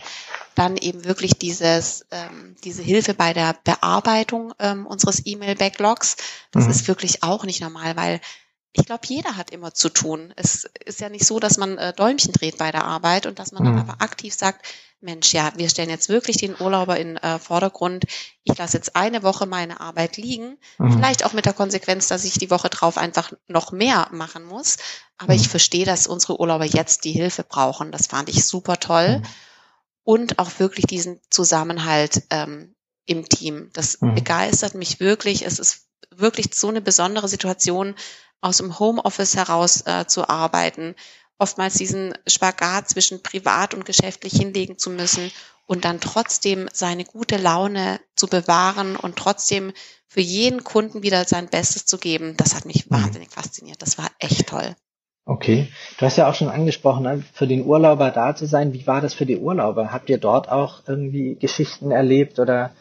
Dann 0.54 0.76
eben 0.76 1.04
wirklich 1.04 1.38
dieses, 1.38 2.06
ähm, 2.10 2.56
diese 2.64 2.82
Hilfe 2.82 3.14
bei 3.14 3.32
der 3.32 3.56
Bearbeitung 3.64 4.52
ähm, 4.58 4.86
unseres 4.86 5.22
E-Mail-Backlogs. 5.24 6.16
Das 6.52 6.64
mhm. 6.64 6.70
ist 6.70 6.88
wirklich 6.88 7.22
auch 7.22 7.44
nicht 7.44 7.60
normal, 7.60 7.96
weil 7.96 8.20
ich 8.76 8.86
glaube, 8.86 9.06
jeder 9.06 9.36
hat 9.36 9.50
immer 9.50 9.72
zu 9.72 9.88
tun. 9.88 10.32
Es 10.36 10.68
ist 10.84 11.00
ja 11.00 11.08
nicht 11.08 11.24
so, 11.24 11.38
dass 11.38 11.58
man 11.58 11.78
äh, 11.78 11.92
Däumchen 11.92 12.32
dreht 12.32 12.58
bei 12.58 12.72
der 12.72 12.84
Arbeit 12.84 13.26
und 13.26 13.38
dass 13.38 13.52
man 13.52 13.62
mhm. 13.62 13.66
dann 13.66 13.88
aber 13.88 14.02
aktiv 14.02 14.34
sagt, 14.34 14.66
Mensch, 15.04 15.32
ja, 15.32 15.52
wir 15.56 15.68
stellen 15.68 15.90
jetzt 15.90 16.08
wirklich 16.08 16.38
den 16.38 16.56
Urlauber 16.58 16.98
in 16.98 17.16
äh, 17.18 17.38
Vordergrund. 17.38 18.04
Ich 18.42 18.56
lasse 18.56 18.76
jetzt 18.78 18.96
eine 18.96 19.22
Woche 19.22 19.46
meine 19.46 19.80
Arbeit 19.80 20.16
liegen. 20.16 20.56
Mhm. 20.78 20.92
Vielleicht 20.92 21.24
auch 21.24 21.34
mit 21.34 21.44
der 21.44 21.52
Konsequenz, 21.52 22.08
dass 22.08 22.24
ich 22.24 22.38
die 22.38 22.50
Woche 22.50 22.70
drauf 22.70 22.96
einfach 22.96 23.32
noch 23.46 23.70
mehr 23.70 24.08
machen 24.12 24.44
muss. 24.44 24.78
Aber 25.18 25.34
mhm. 25.34 25.40
ich 25.40 25.48
verstehe, 25.48 25.84
dass 25.84 26.06
unsere 26.06 26.40
Urlauber 26.40 26.64
jetzt 26.64 27.04
die 27.04 27.12
Hilfe 27.12 27.44
brauchen. 27.44 27.92
Das 27.92 28.06
fand 28.06 28.28
ich 28.28 28.46
super 28.46 28.80
toll. 28.80 29.22
Und 30.04 30.38
auch 30.38 30.58
wirklich 30.58 30.86
diesen 30.86 31.20
Zusammenhalt 31.30 32.22
ähm, 32.30 32.74
im 33.06 33.28
Team. 33.28 33.70
Das 33.72 34.00
mhm. 34.00 34.14
begeistert 34.14 34.74
mich 34.74 35.00
wirklich. 35.00 35.44
Es 35.44 35.58
ist 35.58 35.86
wirklich 36.10 36.54
so 36.54 36.68
eine 36.68 36.80
besondere 36.80 37.28
Situation, 37.28 37.94
aus 38.40 38.58
dem 38.58 38.78
Homeoffice 38.78 39.36
heraus 39.36 39.82
äh, 39.86 40.06
zu 40.06 40.28
arbeiten, 40.28 40.94
oftmals 41.38 41.74
diesen 41.74 42.14
Spagat 42.26 42.90
zwischen 42.90 43.22
privat 43.22 43.72
und 43.72 43.86
geschäftlich 43.86 44.34
hinlegen 44.34 44.78
zu 44.78 44.90
müssen 44.90 45.32
und 45.66 45.86
dann 45.86 46.00
trotzdem 46.00 46.68
seine 46.72 47.06
gute 47.06 47.38
Laune 47.38 48.00
zu 48.14 48.26
bewahren 48.26 48.96
und 48.96 49.16
trotzdem 49.16 49.72
für 50.08 50.20
jeden 50.20 50.62
Kunden 50.62 51.02
wieder 51.02 51.24
sein 51.24 51.48
Bestes 51.48 51.86
zu 51.86 51.96
geben, 51.98 52.36
das 52.36 52.54
hat 52.54 52.66
mich 52.66 52.86
mhm. 52.86 52.96
wahnsinnig 52.96 53.30
fasziniert. 53.30 53.80
Das 53.80 53.98
war 53.98 54.10
echt 54.18 54.46
toll. 54.46 54.76
Okay. 55.26 55.68
Du 55.98 56.04
hast 56.04 56.16
ja 56.16 56.28
auch 56.28 56.34
schon 56.34 56.48
angesprochen, 56.48 57.02
ne, 57.04 57.22
für 57.32 57.46
den 57.46 57.64
Urlauber 57.64 58.10
da 58.10 58.36
zu 58.36 58.46
sein. 58.46 58.74
Wie 58.74 58.86
war 58.86 59.00
das 59.00 59.14
für 59.14 59.26
die 59.26 59.38
Urlauber? 59.38 59.92
Habt 59.92 60.10
ihr 60.10 60.18
dort 60.18 60.50
auch 60.50 60.82
irgendwie 60.86 61.36
Geschichten 61.36 61.90
erlebt 61.90 62.38
oder, 62.38 62.72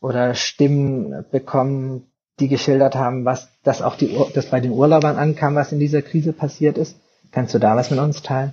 oder 0.00 0.34
Stimmen 0.34 1.24
bekommen, 1.30 2.10
die 2.40 2.48
geschildert 2.48 2.96
haben, 2.96 3.24
was 3.24 3.48
das 3.62 3.82
auch 3.82 3.96
die, 3.96 4.16
das 4.34 4.50
bei 4.50 4.60
den 4.60 4.72
Urlaubern 4.72 5.16
ankam, 5.16 5.54
was 5.54 5.72
in 5.72 5.78
dieser 5.78 6.02
Krise 6.02 6.32
passiert 6.32 6.76
ist. 6.76 6.96
Kannst 7.30 7.54
du 7.54 7.58
da 7.58 7.76
was 7.76 7.90
mit 7.90 8.00
uns 8.00 8.22
teilen? 8.22 8.52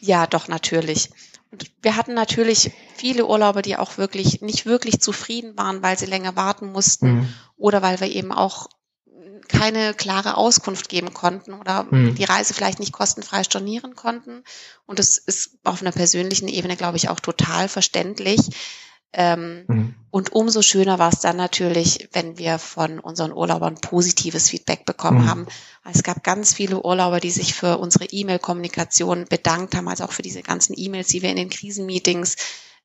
Ja, 0.00 0.26
doch, 0.26 0.48
natürlich. 0.48 1.10
Und 1.50 1.70
wir 1.80 1.96
hatten 1.96 2.14
natürlich 2.14 2.72
viele 2.94 3.26
Urlauber, 3.26 3.62
die 3.62 3.76
auch 3.76 3.98
wirklich 3.98 4.42
nicht 4.42 4.66
wirklich 4.66 5.00
zufrieden 5.00 5.56
waren, 5.56 5.82
weil 5.82 5.98
sie 5.98 6.06
länger 6.06 6.36
warten 6.36 6.72
mussten 6.72 7.06
mhm. 7.06 7.28
oder 7.56 7.82
weil 7.82 8.00
wir 8.00 8.08
eben 8.08 8.32
auch 8.32 8.68
keine 9.48 9.94
klare 9.94 10.36
Auskunft 10.36 10.88
geben 10.88 11.14
konnten 11.14 11.52
oder 11.52 11.86
mhm. 11.90 12.14
die 12.14 12.24
Reise 12.24 12.54
vielleicht 12.54 12.78
nicht 12.78 12.92
kostenfrei 12.92 13.44
stornieren 13.44 13.96
konnten. 13.96 14.44
Und 14.86 14.98
das 14.98 15.18
ist 15.18 15.58
auf 15.64 15.80
einer 15.80 15.92
persönlichen 15.92 16.48
Ebene, 16.48 16.76
glaube 16.76 16.96
ich, 16.96 17.08
auch 17.08 17.20
total 17.20 17.68
verständlich. 17.68 18.40
Ähm, 19.12 19.64
mhm. 19.66 19.94
Und 20.10 20.32
umso 20.32 20.62
schöner 20.62 20.98
war 20.98 21.12
es 21.12 21.20
dann 21.20 21.36
natürlich, 21.36 22.08
wenn 22.12 22.36
wir 22.36 22.58
von 22.58 22.98
unseren 22.98 23.32
Urlaubern 23.32 23.76
positives 23.76 24.50
Feedback 24.50 24.84
bekommen 24.84 25.22
mhm. 25.22 25.28
haben. 25.28 25.46
Es 25.90 26.02
gab 26.02 26.22
ganz 26.22 26.52
viele 26.52 26.82
Urlauber, 26.82 27.18
die 27.18 27.30
sich 27.30 27.54
für 27.54 27.78
unsere 27.78 28.04
E-Mail-Kommunikation 28.04 29.24
bedankt 29.28 29.74
haben, 29.74 29.88
also 29.88 30.04
auch 30.04 30.12
für 30.12 30.22
diese 30.22 30.42
ganzen 30.42 30.74
E-Mails, 30.76 31.08
die 31.08 31.22
wir 31.22 31.30
in 31.30 31.36
den 31.36 31.50
Krisenmeetings 31.50 32.36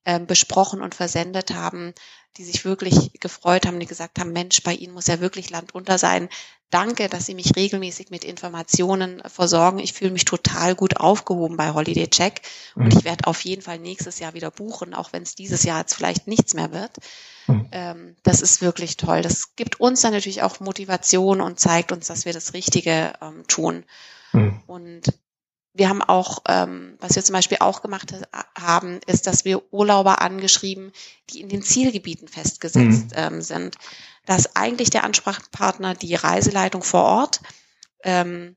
äh, 0.04 0.20
besprochen 0.20 0.82
und 0.82 0.94
versendet 0.94 1.54
haben, 1.54 1.94
die 2.36 2.44
sich 2.44 2.64
wirklich 2.64 3.12
gefreut 3.20 3.66
haben, 3.66 3.78
die 3.78 3.86
gesagt 3.86 4.18
haben, 4.18 4.32
Mensch, 4.32 4.62
bei 4.62 4.74
Ihnen 4.74 4.92
muss 4.92 5.06
ja 5.06 5.20
wirklich 5.20 5.50
Land 5.50 5.74
unter 5.74 5.98
sein. 5.98 6.28
Danke, 6.70 7.08
dass 7.08 7.26
Sie 7.26 7.34
mich 7.34 7.54
regelmäßig 7.54 8.10
mit 8.10 8.24
Informationen 8.24 9.22
versorgen. 9.26 9.78
Ich 9.78 9.92
fühle 9.92 10.10
mich 10.10 10.24
total 10.24 10.74
gut 10.74 10.96
aufgehoben 10.96 11.56
bei 11.56 11.72
Holiday 11.72 12.08
Check 12.08 12.42
und 12.74 12.86
mhm. 12.86 12.98
ich 12.98 13.04
werde 13.04 13.28
auf 13.28 13.44
jeden 13.44 13.62
Fall 13.62 13.78
nächstes 13.78 14.18
Jahr 14.18 14.34
wieder 14.34 14.50
buchen, 14.50 14.92
auch 14.92 15.12
wenn 15.12 15.22
es 15.22 15.36
dieses 15.36 15.62
Jahr 15.62 15.80
jetzt 15.80 15.94
vielleicht 15.94 16.26
nichts 16.26 16.54
mehr 16.54 16.72
wird. 16.72 16.96
Mhm. 17.46 17.68
Ähm, 17.70 18.16
das 18.24 18.42
ist 18.42 18.60
wirklich 18.60 18.96
toll. 18.96 19.22
Das 19.22 19.54
gibt 19.54 19.78
uns 19.78 20.00
dann 20.00 20.12
natürlich 20.12 20.42
auch 20.42 20.58
Motivation 20.58 21.40
und 21.40 21.60
zeigt 21.60 21.92
uns, 21.92 22.08
dass 22.08 22.24
wir 22.24 22.32
das 22.32 22.54
Richtige 22.54 23.12
ähm, 23.22 23.44
tun. 23.46 23.84
Mhm. 24.32 24.60
Und 24.66 25.02
wir 25.74 25.88
haben 25.88 26.02
auch, 26.02 26.38
ähm, 26.48 26.96
was 27.00 27.16
wir 27.16 27.24
zum 27.24 27.32
Beispiel 27.32 27.58
auch 27.60 27.82
gemacht 27.82 28.14
haben, 28.56 29.00
ist, 29.06 29.26
dass 29.26 29.44
wir 29.44 29.60
Urlauber 29.72 30.22
angeschrieben, 30.22 30.92
die 31.30 31.40
in 31.40 31.48
den 31.48 31.62
Zielgebieten 31.62 32.28
festgesetzt 32.28 33.10
mhm. 33.10 33.16
ähm, 33.16 33.42
sind. 33.42 33.76
Da 34.24 34.36
ist 34.36 34.56
eigentlich 34.56 34.90
der 34.90 35.02
Ansprechpartner 35.02 35.94
die 35.94 36.14
Reiseleitung 36.14 36.84
vor 36.84 37.02
Ort. 37.02 37.40
Ähm, 38.04 38.56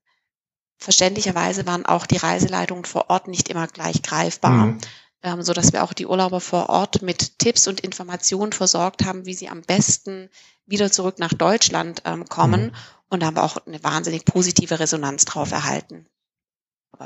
verständlicherweise 0.77 1.65
waren 1.65 1.87
auch 1.87 2.05
die 2.05 2.17
Reiseleitungen 2.17 2.85
vor 2.85 3.09
Ort 3.09 3.27
nicht 3.27 3.49
immer 3.49 3.65
gleich 3.65 4.03
greifbar, 4.03 4.67
mhm. 4.67 4.77
ähm, 5.23 5.41
so 5.41 5.53
dass 5.53 5.73
wir 5.73 5.83
auch 5.83 5.93
die 5.93 6.05
Urlauber 6.05 6.39
vor 6.39 6.69
Ort 6.69 7.01
mit 7.01 7.39
Tipps 7.39 7.67
und 7.67 7.79
Informationen 7.79 8.53
versorgt 8.53 9.05
haben, 9.05 9.25
wie 9.25 9.33
sie 9.33 9.49
am 9.49 9.63
besten 9.63 10.29
wieder 10.67 10.91
zurück 10.91 11.17
nach 11.17 11.33
Deutschland 11.33 12.03
ähm, 12.05 12.25
kommen. 12.29 12.65
Mhm. 12.65 12.71
Und 13.09 13.21
da 13.21 13.27
haben 13.27 13.37
wir 13.37 13.43
auch 13.43 13.57
eine 13.65 13.83
wahnsinnig 13.83 14.23
positive 14.23 14.79
Resonanz 14.79 15.25
drauf 15.25 15.51
erhalten 15.51 16.05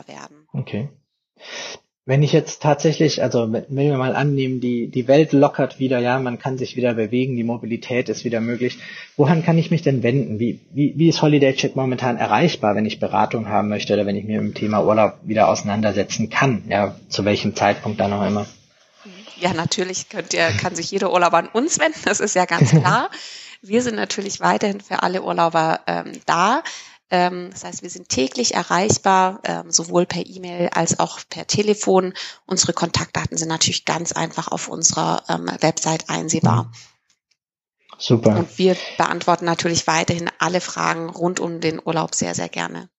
werden. 0.08 0.48
Okay. 0.54 0.90
Wenn 2.04 2.24
ich 2.24 2.34
jetzt 2.34 2.64
tatsächlich, 2.64 3.22
also 3.22 3.54
wenn 3.54 3.66
wir 3.70 3.98
mal 3.98 4.16
annehmen, 4.16 4.60
die, 4.60 4.88
die 4.90 5.08
Welt 5.08 5.34
lockert 5.34 5.78
wieder, 5.78 6.00
ja, 6.00 6.20
man 6.20 6.40
kann 6.40 6.58
sich 6.58 6.76
wieder 6.76 6.96
bewegen, 6.96 7.36
die 7.36 7.44
Mobilität 7.44 8.10
ist 8.10 8.26
wieder 8.26 8.42
möglich. 8.42 8.80
Woran 9.18 9.44
kann 9.44 9.60
ich 9.60 9.70
mich 9.70 9.84
denn 9.84 10.02
wenden? 10.02 10.40
Wie, 10.40 10.60
wie, 10.74 10.94
wie 10.98 11.10
ist 11.10 11.22
Holiday 11.22 11.54
Check 11.54 11.76
momentan 11.76 12.18
erreichbar, 12.18 12.76
wenn 12.76 12.88
ich 12.88 13.00
Beratung 13.00 13.50
haben 13.50 13.70
möchte 13.70 13.94
oder 13.94 14.08
wenn 14.08 14.16
ich 14.16 14.26
mir 14.26 14.42
mit 14.42 14.56
dem 14.56 14.60
Thema 14.60 14.84
Urlaub 14.84 15.20
wieder 15.22 15.48
auseinandersetzen 15.48 16.32
kann? 16.32 16.64
Ja, 16.68 16.96
zu 17.08 17.24
welchem 17.24 17.56
Zeitpunkt 17.56 18.00
dann 18.00 18.14
auch 18.14 18.26
immer? 18.26 18.48
Ja, 19.40 19.54
natürlich 19.54 20.10
könnt 20.10 20.34
ihr, 20.34 20.48
kann 20.60 20.76
sich 20.76 20.90
jeder 20.90 21.14
Urlauber 21.14 21.38
an 21.38 21.48
uns 21.48 21.80
wenden, 21.80 22.00
das 22.06 22.20
ist 22.20 22.36
ja 22.36 22.46
ganz 22.46 22.72
klar. 22.82 23.12
Wir 23.62 23.84
sind 23.84 23.96
natürlich 23.96 24.40
weiterhin 24.40 24.82
für 24.82 25.04
alle 25.04 25.22
Urlauber 25.22 25.82
ähm, 25.86 26.14
da. 26.26 26.64
Ähm, 27.12 27.50
das 27.52 27.66
heißt, 27.66 27.84
wir 27.84 27.90
sind 27.90 28.10
täglich 28.10 28.56
erreichbar, 28.56 29.42
ähm, 29.44 29.70
sowohl 29.70 30.06
per 30.06 30.26
E-Mail 30.26 30.70
als 30.74 31.00
auch 31.00 31.20
per 31.30 31.46
Telefon. 31.46 32.14
Unsere 32.46 32.74
Kontaktdaten 32.74 33.38
sind 33.38 33.50
natürlich 33.50 33.86
ganz 33.86 34.14
einfach 34.14 34.48
auf 34.48 34.70
unserer 34.70 35.24
ähm, 35.30 35.52
Website 35.60 36.10
einsehbar. 36.10 36.72
Super. 37.98 38.40
Und 38.40 38.58
wir 38.58 38.76
beantworten 38.98 39.46
natürlich 39.46 39.86
weiterhin 39.86 40.30
alle 40.40 40.62
Fragen 40.62 41.10
rund 41.10 41.40
um 41.40 41.60
den 41.60 41.80
Urlaub 41.84 42.16
sehr, 42.16 42.34
sehr 42.34 42.50
gerne. 42.50 42.90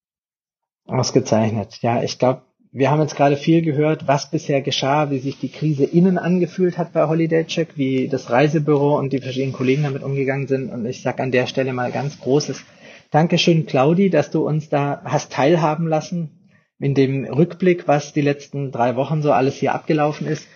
Ausgezeichnet. 0.85 1.79
Ja, 1.81 2.03
ich 2.03 2.19
glaube, 2.19 2.43
wir 2.71 2.89
haben 2.89 3.01
jetzt 3.01 3.15
gerade 3.15 3.35
viel 3.35 3.61
gehört, 3.61 4.07
was 4.07 4.31
bisher 4.31 4.61
geschah, 4.61 5.11
wie 5.11 5.19
sich 5.19 5.39
die 5.39 5.51
Krise 5.51 5.83
innen 5.83 6.17
angefühlt 6.17 6.77
hat 6.77 6.93
bei 6.93 7.07
Holiday 7.07 7.45
Check, 7.45 7.77
wie 7.77 8.07
das 8.07 8.29
Reisebüro 8.29 8.97
und 8.97 9.11
die 9.11 9.19
verschiedenen 9.19 9.53
Kollegen 9.53 9.83
damit 9.83 10.03
umgegangen 10.03 10.47
sind. 10.47 10.71
Und 10.71 10.85
ich 10.85 11.01
sage 11.01 11.21
an 11.21 11.31
der 11.31 11.47
Stelle 11.47 11.73
mal 11.73 11.91
ganz 11.91 12.19
großes 12.19 12.63
Dankeschön, 13.13 13.67
Claudi, 13.67 14.09
dass 14.09 14.31
du 14.31 14.43
uns 14.47 14.69
da 14.69 15.03
hast 15.05 15.31
teilhaben 15.31 15.85
lassen 15.85 16.31
in 16.79 16.95
dem 16.95 17.25
Rückblick, 17.25 17.87
was 17.87 18.11
die 18.11 18.21
letzten 18.21 18.71
drei 18.71 18.95
Wochen 18.95 19.21
so 19.21 19.31
alles 19.31 19.53
hier 19.53 19.75
abgelaufen 19.75 20.25
ist. 20.25 20.47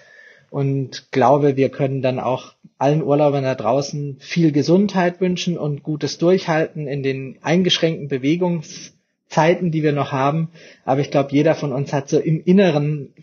Und 0.50 1.12
glaube, 1.12 1.56
wir 1.56 1.70
können 1.70 2.02
dann 2.02 2.20
auch 2.20 2.56
allen 2.80 3.04
Urlaubern 3.04 3.44
da 3.44 3.54
draußen 3.54 4.18
viel 4.20 4.52
Gesundheit 4.52 5.22
wünschen 5.22 5.56
und 5.56 5.84
gutes 5.84 6.18
Durchhalten 6.18 6.88
in 6.88 7.04
den 7.04 7.38
eingeschränkten 7.44 8.08
Bewegungs 8.08 8.97
Zeiten, 9.30 9.72
die 9.72 9.84
wir 9.84 9.92
noch 9.92 10.12
haben. 10.12 10.50
Aber 10.86 11.02
ich 11.02 11.12
glaube, 11.12 11.30
jeder 11.32 11.54
von 11.54 11.74
uns 11.74 11.92
hat 11.92 12.10
so 12.10 12.18
im 12.18 12.42
Inneren 12.44 13.14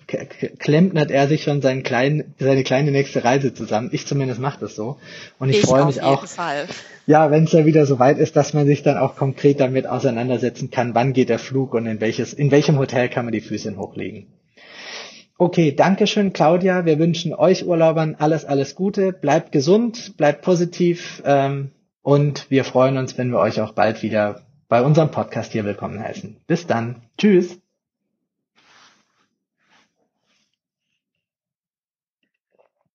klempnert 0.58 1.10
er 1.10 1.28
sich 1.28 1.42
schon 1.42 1.62
seinen 1.62 1.82
kleinen, 1.82 2.34
seine 2.38 2.62
kleine 2.62 2.90
nächste 2.90 3.24
Reise 3.24 3.54
zusammen. 3.54 3.88
Ich 3.92 4.06
zumindest 4.06 4.40
mache 4.40 4.60
das 4.60 4.74
so. 4.74 4.98
Und 5.38 5.48
ich, 5.48 5.60
ich 5.60 5.66
freue 5.66 5.86
mich 5.86 6.02
auch. 6.02 6.26
Fall. 6.26 6.66
Ja, 7.06 7.30
wenn 7.30 7.44
es 7.44 7.52
ja 7.52 7.64
wieder 7.64 7.86
so 7.86 7.98
weit 7.98 8.18
ist, 8.18 8.36
dass 8.36 8.54
man 8.54 8.66
sich 8.66 8.82
dann 8.82 8.98
auch 8.98 9.16
konkret 9.16 9.60
damit 9.60 9.86
auseinandersetzen 9.86 10.70
kann, 10.70 10.94
wann 10.94 11.12
geht 11.12 11.28
der 11.28 11.38
Flug 11.38 11.74
und 11.74 11.86
in 11.86 12.00
welches, 12.00 12.32
in 12.32 12.50
welchem 12.50 12.78
Hotel 12.78 13.08
kann 13.08 13.24
man 13.24 13.32
die 13.32 13.40
Füße 13.40 13.76
hochlegen. 13.76 14.26
Okay, 15.36 15.72
danke 15.72 16.06
schön, 16.06 16.32
Claudia. 16.32 16.84
Wir 16.84 16.98
wünschen 16.98 17.34
euch 17.34 17.66
Urlaubern 17.66 18.14
alles, 18.18 18.44
alles 18.44 18.74
Gute. 18.74 19.12
Bleibt 19.12 19.52
gesund, 19.52 20.16
bleibt 20.16 20.42
positiv 20.42 21.22
ähm, 21.26 21.72
und 22.02 22.50
wir 22.50 22.64
freuen 22.64 22.98
uns, 22.98 23.18
wenn 23.18 23.30
wir 23.30 23.40
euch 23.40 23.60
auch 23.60 23.72
bald 23.72 24.02
wieder 24.02 24.43
bei 24.68 24.82
unserem 24.82 25.10
Podcast 25.10 25.52
hier 25.52 25.64
willkommen 25.64 26.00
heißen. 26.00 26.40
Bis 26.46 26.66
dann. 26.66 27.02
Tschüss. 27.18 27.63